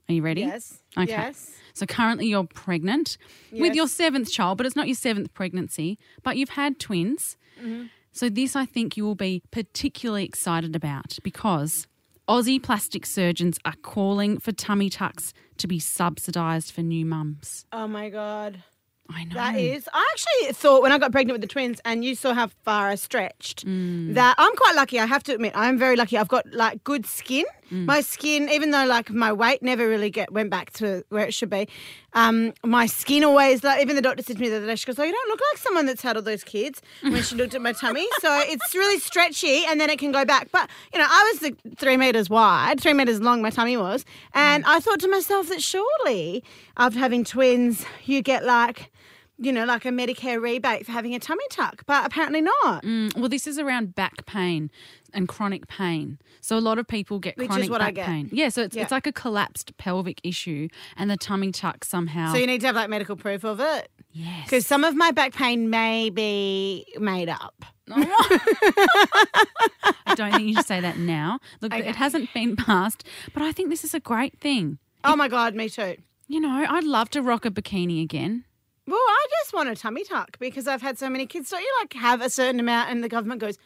Are 0.09 0.13
you 0.13 0.23
ready? 0.23 0.41
yes. 0.41 0.79
Okay. 0.97 1.11
Yes. 1.11 1.51
So 1.79 1.85
currently 1.85 2.27
you're 2.27 2.43
pregnant 2.43 3.17
with 3.51 3.73
your 3.75 3.87
seventh 3.87 4.29
child, 4.31 4.57
but 4.57 4.65
it's 4.67 4.75
not 4.75 4.87
your 4.87 4.95
seventh 4.95 5.33
pregnancy, 5.33 5.97
but 6.23 6.35
you've 6.37 6.49
had 6.49 6.79
twins. 6.79 7.37
Mm-hmm. 7.61 7.85
So 8.11 8.27
this 8.29 8.55
I 8.55 8.65
think 8.65 8.97
you 8.97 9.05
will 9.05 9.15
be 9.15 9.41
particularly 9.51 10.25
excited 10.25 10.75
about 10.75 11.17
because 11.23 11.87
Aussie 12.27 12.61
plastic 12.61 13.05
surgeons 13.05 13.57
are 13.65 13.75
calling 13.81 14.39
for 14.39 14.51
tummy 14.51 14.89
tucks 14.89 15.33
to 15.57 15.67
be 15.67 15.79
subsidised 15.79 16.71
for 16.71 16.81
new 16.81 17.05
mums. 17.05 17.65
Oh 17.71 17.87
my 17.87 18.09
God. 18.09 18.63
I 19.11 19.23
know. 19.23 19.33
That 19.33 19.55
is. 19.55 19.89
I 19.91 20.07
actually 20.13 20.53
thought 20.53 20.83
when 20.83 20.91
I 20.91 20.99
got 20.99 21.11
pregnant 21.11 21.33
with 21.33 21.41
the 21.41 21.47
twins 21.51 21.81
and 21.83 22.05
you 22.05 22.13
saw 22.13 22.33
how 22.33 22.47
far 22.63 22.89
I 22.89 22.95
stretched, 22.95 23.65
Mm. 23.65 24.13
that 24.13 24.35
I'm 24.37 24.55
quite 24.55 24.75
lucky. 24.75 24.99
I 24.99 25.07
have 25.07 25.23
to 25.23 25.33
admit, 25.33 25.53
I'm 25.55 25.79
very 25.79 25.95
lucky. 25.95 26.15
I've 26.17 26.27
got 26.27 26.45
like 26.53 26.83
good 26.83 27.07
skin. 27.07 27.45
Mm. 27.71 27.85
My 27.85 28.01
skin, 28.01 28.49
even 28.49 28.71
though 28.71 28.85
like 28.85 29.09
my 29.09 29.31
weight 29.31 29.61
never 29.61 29.87
really 29.87 30.09
get 30.09 30.31
went 30.31 30.49
back 30.49 30.71
to 30.73 31.03
where 31.09 31.25
it 31.25 31.33
should 31.33 31.49
be, 31.49 31.67
um, 32.13 32.53
my 32.65 32.85
skin 32.85 33.23
always 33.23 33.63
like. 33.63 33.81
Even 33.81 33.95
the 33.95 34.01
doctor 34.01 34.23
said 34.23 34.37
to 34.37 34.41
me 34.41 34.49
the 34.49 34.57
other 34.57 34.65
day, 34.65 34.75
she 34.75 34.85
goes, 34.85 34.97
"Oh, 34.97 35.03
you 35.03 35.11
don't 35.11 35.29
look 35.29 35.39
like 35.51 35.57
someone 35.57 35.85
that's 35.85 36.01
had 36.01 36.15
all 36.15 36.21
those 36.21 36.43
kids." 36.43 36.81
When 37.01 37.21
she 37.21 37.35
looked 37.35 37.53
at 37.55 37.61
my 37.61 37.73
tummy, 37.73 38.07
so 38.19 38.39
it's 38.41 38.73
really 38.73 38.99
stretchy, 38.99 39.65
and 39.65 39.79
then 39.79 39.89
it 39.89 39.99
can 39.99 40.11
go 40.11 40.25
back. 40.25 40.49
But 40.51 40.69
you 40.93 40.99
know, 40.99 41.07
I 41.07 41.31
was 41.31 41.41
the 41.41 41.75
three 41.77 41.97
meters 41.97 42.29
wide, 42.29 42.79
three 42.79 42.93
meters 42.93 43.21
long. 43.21 43.41
My 43.41 43.49
tummy 43.49 43.77
was, 43.77 44.05
and 44.33 44.63
I 44.65 44.79
thought 44.79 44.99
to 45.01 45.07
myself 45.07 45.49
that 45.49 45.61
surely 45.61 46.43
after 46.77 46.99
having 46.99 47.23
twins, 47.23 47.85
you 48.05 48.21
get 48.21 48.43
like 48.43 48.91
you 49.41 49.53
know, 49.53 49.65
like 49.65 49.85
a 49.85 49.89
Medicare 49.89 50.41
rebate 50.41 50.85
for 50.85 50.91
having 50.91 51.15
a 51.15 51.19
tummy 51.19 51.45
tuck, 51.49 51.83
but 51.85 52.05
apparently 52.05 52.41
not. 52.41 52.83
Mm, 52.83 53.15
well, 53.15 53.29
this 53.29 53.47
is 53.47 53.57
around 53.57 53.95
back 53.95 54.25
pain 54.25 54.69
and 55.13 55.27
chronic 55.27 55.67
pain. 55.67 56.19
So 56.41 56.57
a 56.57 56.59
lot 56.59 56.79
of 56.79 56.87
people 56.87 57.19
get 57.19 57.37
Which 57.37 57.49
is 57.49 57.67
chronic 57.67 57.71
back 57.71 57.93
get. 57.95 58.05
pain. 58.05 58.29
Yeah, 58.31 58.49
so 58.49 58.61
it's, 58.63 58.75
Yeah. 58.75 58.83
it's 58.83 58.91
like 58.91 59.07
a 59.07 59.11
collapsed 59.11 59.77
pelvic 59.77 60.19
issue, 60.23 60.67
and 60.97 61.09
the 61.09 61.17
tummy 61.17 61.51
tuck 61.51 61.83
somehow. 61.85 62.31
So 62.31 62.37
you 62.39 62.47
need 62.47 62.61
to 62.61 62.67
have 62.67 62.75
like 62.75 62.89
medical 62.89 63.15
proof 63.15 63.43
of 63.43 63.59
it. 63.59 63.89
yes. 64.11 64.45
Because 64.45 64.65
some 64.65 64.83
of 64.83 64.95
my 64.95 65.11
back 65.11 65.33
pain 65.33 65.69
may 65.69 66.09
be 66.09 66.85
made 66.99 67.29
up. 67.29 67.65
I 67.91 69.45
don't 70.15 70.31
think 70.31 70.47
you 70.47 70.55
should 70.55 70.65
say 70.67 70.79
that 70.79 70.97
now. 70.97 71.39
Look, 71.61 71.73
Okay. 71.73 71.87
it 71.87 71.95
hasn't 71.95 72.33
been 72.33 72.55
passed, 72.55 73.03
but 73.33 73.43
I 73.43 73.51
think 73.51 73.69
this 73.69 73.83
is 73.83 73.93
a 73.93 73.99
great 73.99 74.39
thing. 74.39 74.79
Oh 75.03 75.15
my 75.15 75.27
God, 75.27 75.55
me 75.55 75.69
too. 75.69 75.95
You 76.27 76.39
know, 76.39 76.65
I'd 76.69 76.83
love 76.83 77.09
to 77.11 77.21
rock 77.21 77.45
a 77.45 77.51
bikini 77.51 78.03
again. 78.03 78.45
Well, 78.85 78.97
I 78.97 79.25
just 79.41 79.53
want 79.53 79.69
a 79.69 79.75
tummy 79.75 80.03
tuck 80.03 80.37
because 80.39 80.67
I've 80.67 80.81
had 80.81 80.97
so 80.97 81.09
many 81.09 81.25
kids. 81.25 81.49
Don't 81.49 81.61
you 81.61 81.73
like 81.81 81.93
have 81.93 82.21
a 82.21 82.29
certain 82.29 82.59
amount 82.59 82.89
and 82.89 83.03
the 83.03 83.09
government 83.09 83.41
goes, 83.41 83.57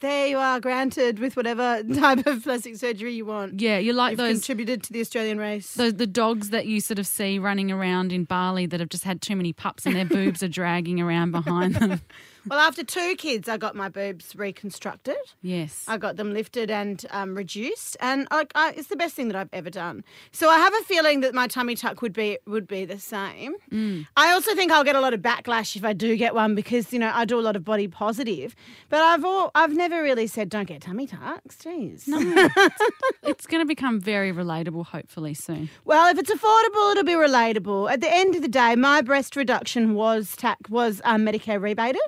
there 0.00 0.26
you 0.26 0.38
are, 0.38 0.60
granted 0.60 1.18
with 1.18 1.36
whatever 1.36 1.82
type 1.94 2.26
of 2.26 2.42
plastic 2.42 2.76
surgery 2.76 3.14
you 3.14 3.24
want. 3.24 3.60
Yeah, 3.60 3.78
you 3.78 3.92
like 3.92 4.12
You've 4.12 4.18
those 4.18 4.36
contributed 4.36 4.82
to 4.84 4.92
the 4.92 5.00
Australian 5.00 5.38
race. 5.38 5.74
the, 5.74 5.92
the 5.92 6.06
dogs 6.06 6.50
that 6.50 6.66
you 6.66 6.80
sort 6.80 6.98
of 6.98 7.06
see 7.06 7.38
running 7.38 7.70
around 7.70 8.12
in 8.12 8.24
Bali 8.24 8.66
that 8.66 8.80
have 8.80 8.88
just 8.88 9.04
had 9.04 9.22
too 9.22 9.36
many 9.36 9.52
pups 9.52 9.86
and 9.86 9.94
their 9.94 10.04
boobs 10.04 10.42
are 10.42 10.48
dragging 10.48 11.00
around 11.00 11.30
behind 11.32 11.76
them. 11.76 12.00
well, 12.48 12.58
after 12.58 12.82
two 12.82 13.14
kids, 13.16 13.48
I 13.48 13.56
got 13.56 13.74
my 13.74 13.88
boobs 13.88 14.34
reconstructed. 14.34 15.16
Yes. 15.42 15.84
I 15.88 15.98
got 15.98 16.16
them 16.16 16.32
lifted 16.32 16.70
and 16.70 17.04
um, 17.10 17.36
reduced, 17.36 17.96
and 18.00 18.26
I, 18.30 18.46
I, 18.54 18.72
it's 18.76 18.88
the 18.88 18.96
best 18.96 19.14
thing 19.14 19.28
that 19.28 19.36
I've 19.36 19.48
ever 19.52 19.70
done. 19.70 20.04
So 20.32 20.48
I 20.48 20.58
have 20.58 20.74
a 20.74 20.84
feeling 20.84 21.20
that 21.20 21.34
my 21.34 21.46
tummy 21.46 21.74
tuck 21.74 22.02
would 22.02 22.12
be 22.12 22.38
would 22.46 22.66
be 22.66 22.84
the 22.84 22.98
same. 22.98 23.54
Mm. 23.70 24.06
I 24.16 24.32
also 24.32 24.54
think 24.54 24.72
I'll 24.72 24.84
get 24.84 24.96
a 24.96 25.00
lot 25.00 25.14
of 25.14 25.20
backlash 25.20 25.76
if 25.76 25.84
I 25.84 25.92
do 25.92 26.16
get 26.16 26.34
one 26.34 26.54
because 26.54 26.92
you 26.92 26.98
know 26.98 27.10
I 27.14 27.24
do 27.24 27.38
a 27.38 27.42
lot 27.42 27.56
of 27.56 27.64
body 27.64 27.88
positive, 27.88 28.54
but 28.88 29.00
I've 29.00 29.24
all, 29.24 29.50
I've 29.54 29.74
never 29.74 30.02
really 30.02 30.26
said 30.26 30.48
don't 30.48 30.66
get 30.66 30.82
tummy 30.82 31.06
tucks. 31.06 31.56
Jeez. 31.56 32.04
it's 33.22 33.46
going 33.46 33.62
to 33.62 33.66
become 33.66 34.00
very 34.00 34.32
relatable, 34.32 34.86
hopefully, 34.86 35.34
soon. 35.34 35.68
Well, 35.84 36.10
if 36.10 36.18
it's 36.18 36.30
affordable, 36.30 36.92
it'll 36.92 37.04
be 37.04 37.12
relatable. 37.12 37.90
At 37.90 38.00
the 38.00 38.12
end 38.12 38.34
of 38.34 38.42
the 38.42 38.48
day, 38.48 38.74
my 38.76 39.02
breast 39.02 39.36
reduction 39.36 39.94
was 39.94 40.36
tac- 40.36 40.68
was 40.68 41.00
um, 41.04 41.24
Medicare 41.26 41.60
rebated. 41.60 42.00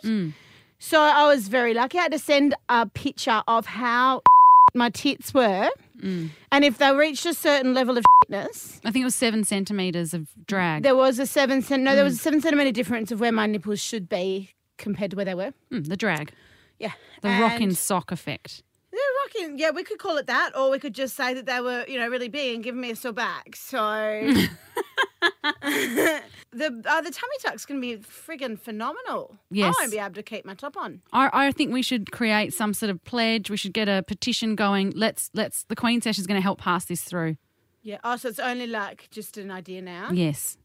So 0.85 1.01
I 1.01 1.27
was 1.29 1.47
very 1.47 1.75
lucky. 1.75 1.97
I 1.99 2.03
had 2.03 2.13
to 2.13 2.19
send 2.19 2.55
a 2.69 2.87
picture 2.87 3.43
of 3.47 3.67
how 3.67 4.23
my 4.75 4.91
tits 4.91 5.33
were, 5.33 5.71
and 6.03 6.65
if 6.65 6.79
they 6.79 6.93
reached 6.93 7.25
a 7.25 7.35
certain 7.35 7.73
level 7.73 7.97
of 7.97 8.05
fitness, 8.25 8.81
I 8.85 8.91
think 8.91 9.03
it 9.03 9.05
was 9.05 9.15
seven 9.15 9.45
centimetres 9.45 10.13
of 10.13 10.27
drag. 10.49 10.83
there 10.83 10.97
was 10.97 11.21
a 11.21 11.27
seven 11.27 11.63
cent. 11.63 11.85
No, 11.85 11.95
there 11.95 12.03
was 12.03 12.15
a 12.15 12.19
seven 12.19 12.41
centimeter 12.41 12.73
difference 12.73 13.13
of 13.13 13.21
where 13.21 13.31
my 13.31 13.47
nipples 13.47 13.79
should 13.81 14.09
be 14.09 14.51
compared 14.77 15.13
to 15.13 15.17
where 15.17 15.25
they 15.25 15.35
were. 15.37 15.53
Mm, 15.71 15.87
the 15.89 15.97
drag. 15.97 16.33
Yeah, 16.81 16.93
The 17.23 17.29
And- 17.29 17.41
rockin' 17.43 17.75
sock 17.77 18.11
effect. 18.11 18.65
They're 18.91 19.01
rocking. 19.45 19.59
Yeah, 19.59 19.71
we 19.71 19.85
could 19.85 19.99
call 20.01 20.17
it 20.19 20.27
that, 20.27 20.51
or 20.57 20.69
we 20.69 20.79
could 20.81 20.95
just 20.95 21.15
say 21.17 21.33
that 21.33 21.47
they 21.47 21.61
were, 21.61 21.85
you 21.89 21.99
know, 21.99 22.09
really 22.09 22.29
big 22.29 22.57
and 22.57 22.65
giving 22.65 22.81
me 22.81 22.91
a 22.91 22.97
sore 22.97 23.13
back. 23.13 23.55
So 23.55 23.79
the 25.63 26.23
uh, 26.87 27.01
the 27.01 27.11
tummy 27.11 27.37
tuck's 27.41 27.65
going 27.65 27.81
to 27.81 27.97
be 27.97 28.03
friggin' 28.03 28.59
phenomenal. 28.59 29.37
Yes. 29.51 29.75
I 29.77 29.83
won't 29.83 29.93
be 29.93 29.99
able 29.99 30.15
to 30.15 30.23
keep 30.23 30.45
my 30.45 30.55
top 30.55 30.77
on. 30.77 31.01
I, 31.13 31.31
I 31.33 31.53
think 31.53 31.73
we 31.73 31.83
should 31.83 32.11
create 32.13 32.53
some 32.53 32.75
sort 32.75 32.91
of 32.91 33.03
pledge. 33.05 33.51
We 33.51 33.57
should 33.57 33.73
get 33.73 33.89
a 33.89 34.03
petition 34.03 34.57
going. 34.57 34.93
Let's 34.97 35.31
let's 35.35 35.65
the 35.65 35.77
Queen 35.77 36.01
Session 36.01 36.21
is 36.21 36.27
going 36.27 36.39
to 36.39 36.43
help 36.43 36.59
pass 36.61 36.85
this 36.85 37.03
through. 37.03 37.37
Yeah. 37.83 37.99
Oh, 38.05 38.17
so 38.17 38.29
it's 38.29 38.39
only 38.39 38.67
like 38.67 39.09
just 39.11 39.37
an 39.37 39.51
idea 39.51 39.83
now. 39.83 40.11
Yes. 40.13 40.57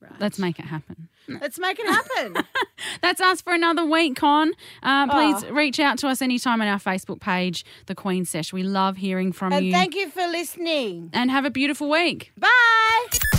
Right. 0.00 0.12
Let's 0.20 0.38
make 0.38 0.58
it 0.58 0.64
happen. 0.66 1.08
Let's 1.28 1.58
make 1.58 1.78
it 1.80 1.86
happen. 1.86 2.44
That's 3.02 3.20
us 3.20 3.40
for 3.40 3.52
another 3.52 3.84
week, 3.84 4.16
Con. 4.16 4.52
Uh, 4.82 5.08
please 5.08 5.44
Oh. 5.48 5.52
reach 5.52 5.80
out 5.80 5.98
to 5.98 6.08
us 6.08 6.22
anytime 6.22 6.60
on 6.62 6.68
our 6.68 6.78
Facebook 6.78 7.20
page, 7.20 7.64
The 7.86 7.94
Queen 7.96 8.24
Sesh. 8.24 8.52
We 8.52 8.62
love 8.62 8.96
hearing 8.96 9.32
from 9.32 9.52
and 9.52 9.66
you. 9.66 9.72
thank 9.72 9.96
you 9.96 10.08
for 10.10 10.26
listening. 10.28 11.10
and 11.12 11.30
have 11.30 11.44
a 11.44 11.50
beautiful 11.50 11.88
week. 11.90 12.30
Bye. 12.38 12.48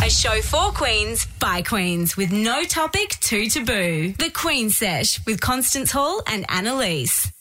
A 0.04 0.10
show 0.10 0.41
for 0.41 0.72
queens 0.72 1.26
by 1.39 1.62
queens 1.62 2.17
with 2.17 2.32
no 2.32 2.63
topic 2.63 3.10
too 3.22 3.48
taboo. 3.48 4.13
The 4.17 4.30
Queen 4.32 4.70
Sesh 4.70 5.26
with 5.26 5.39
Constance 5.39 5.91
Hall 5.91 6.22
and 6.28 6.46
Annalise. 6.50 7.32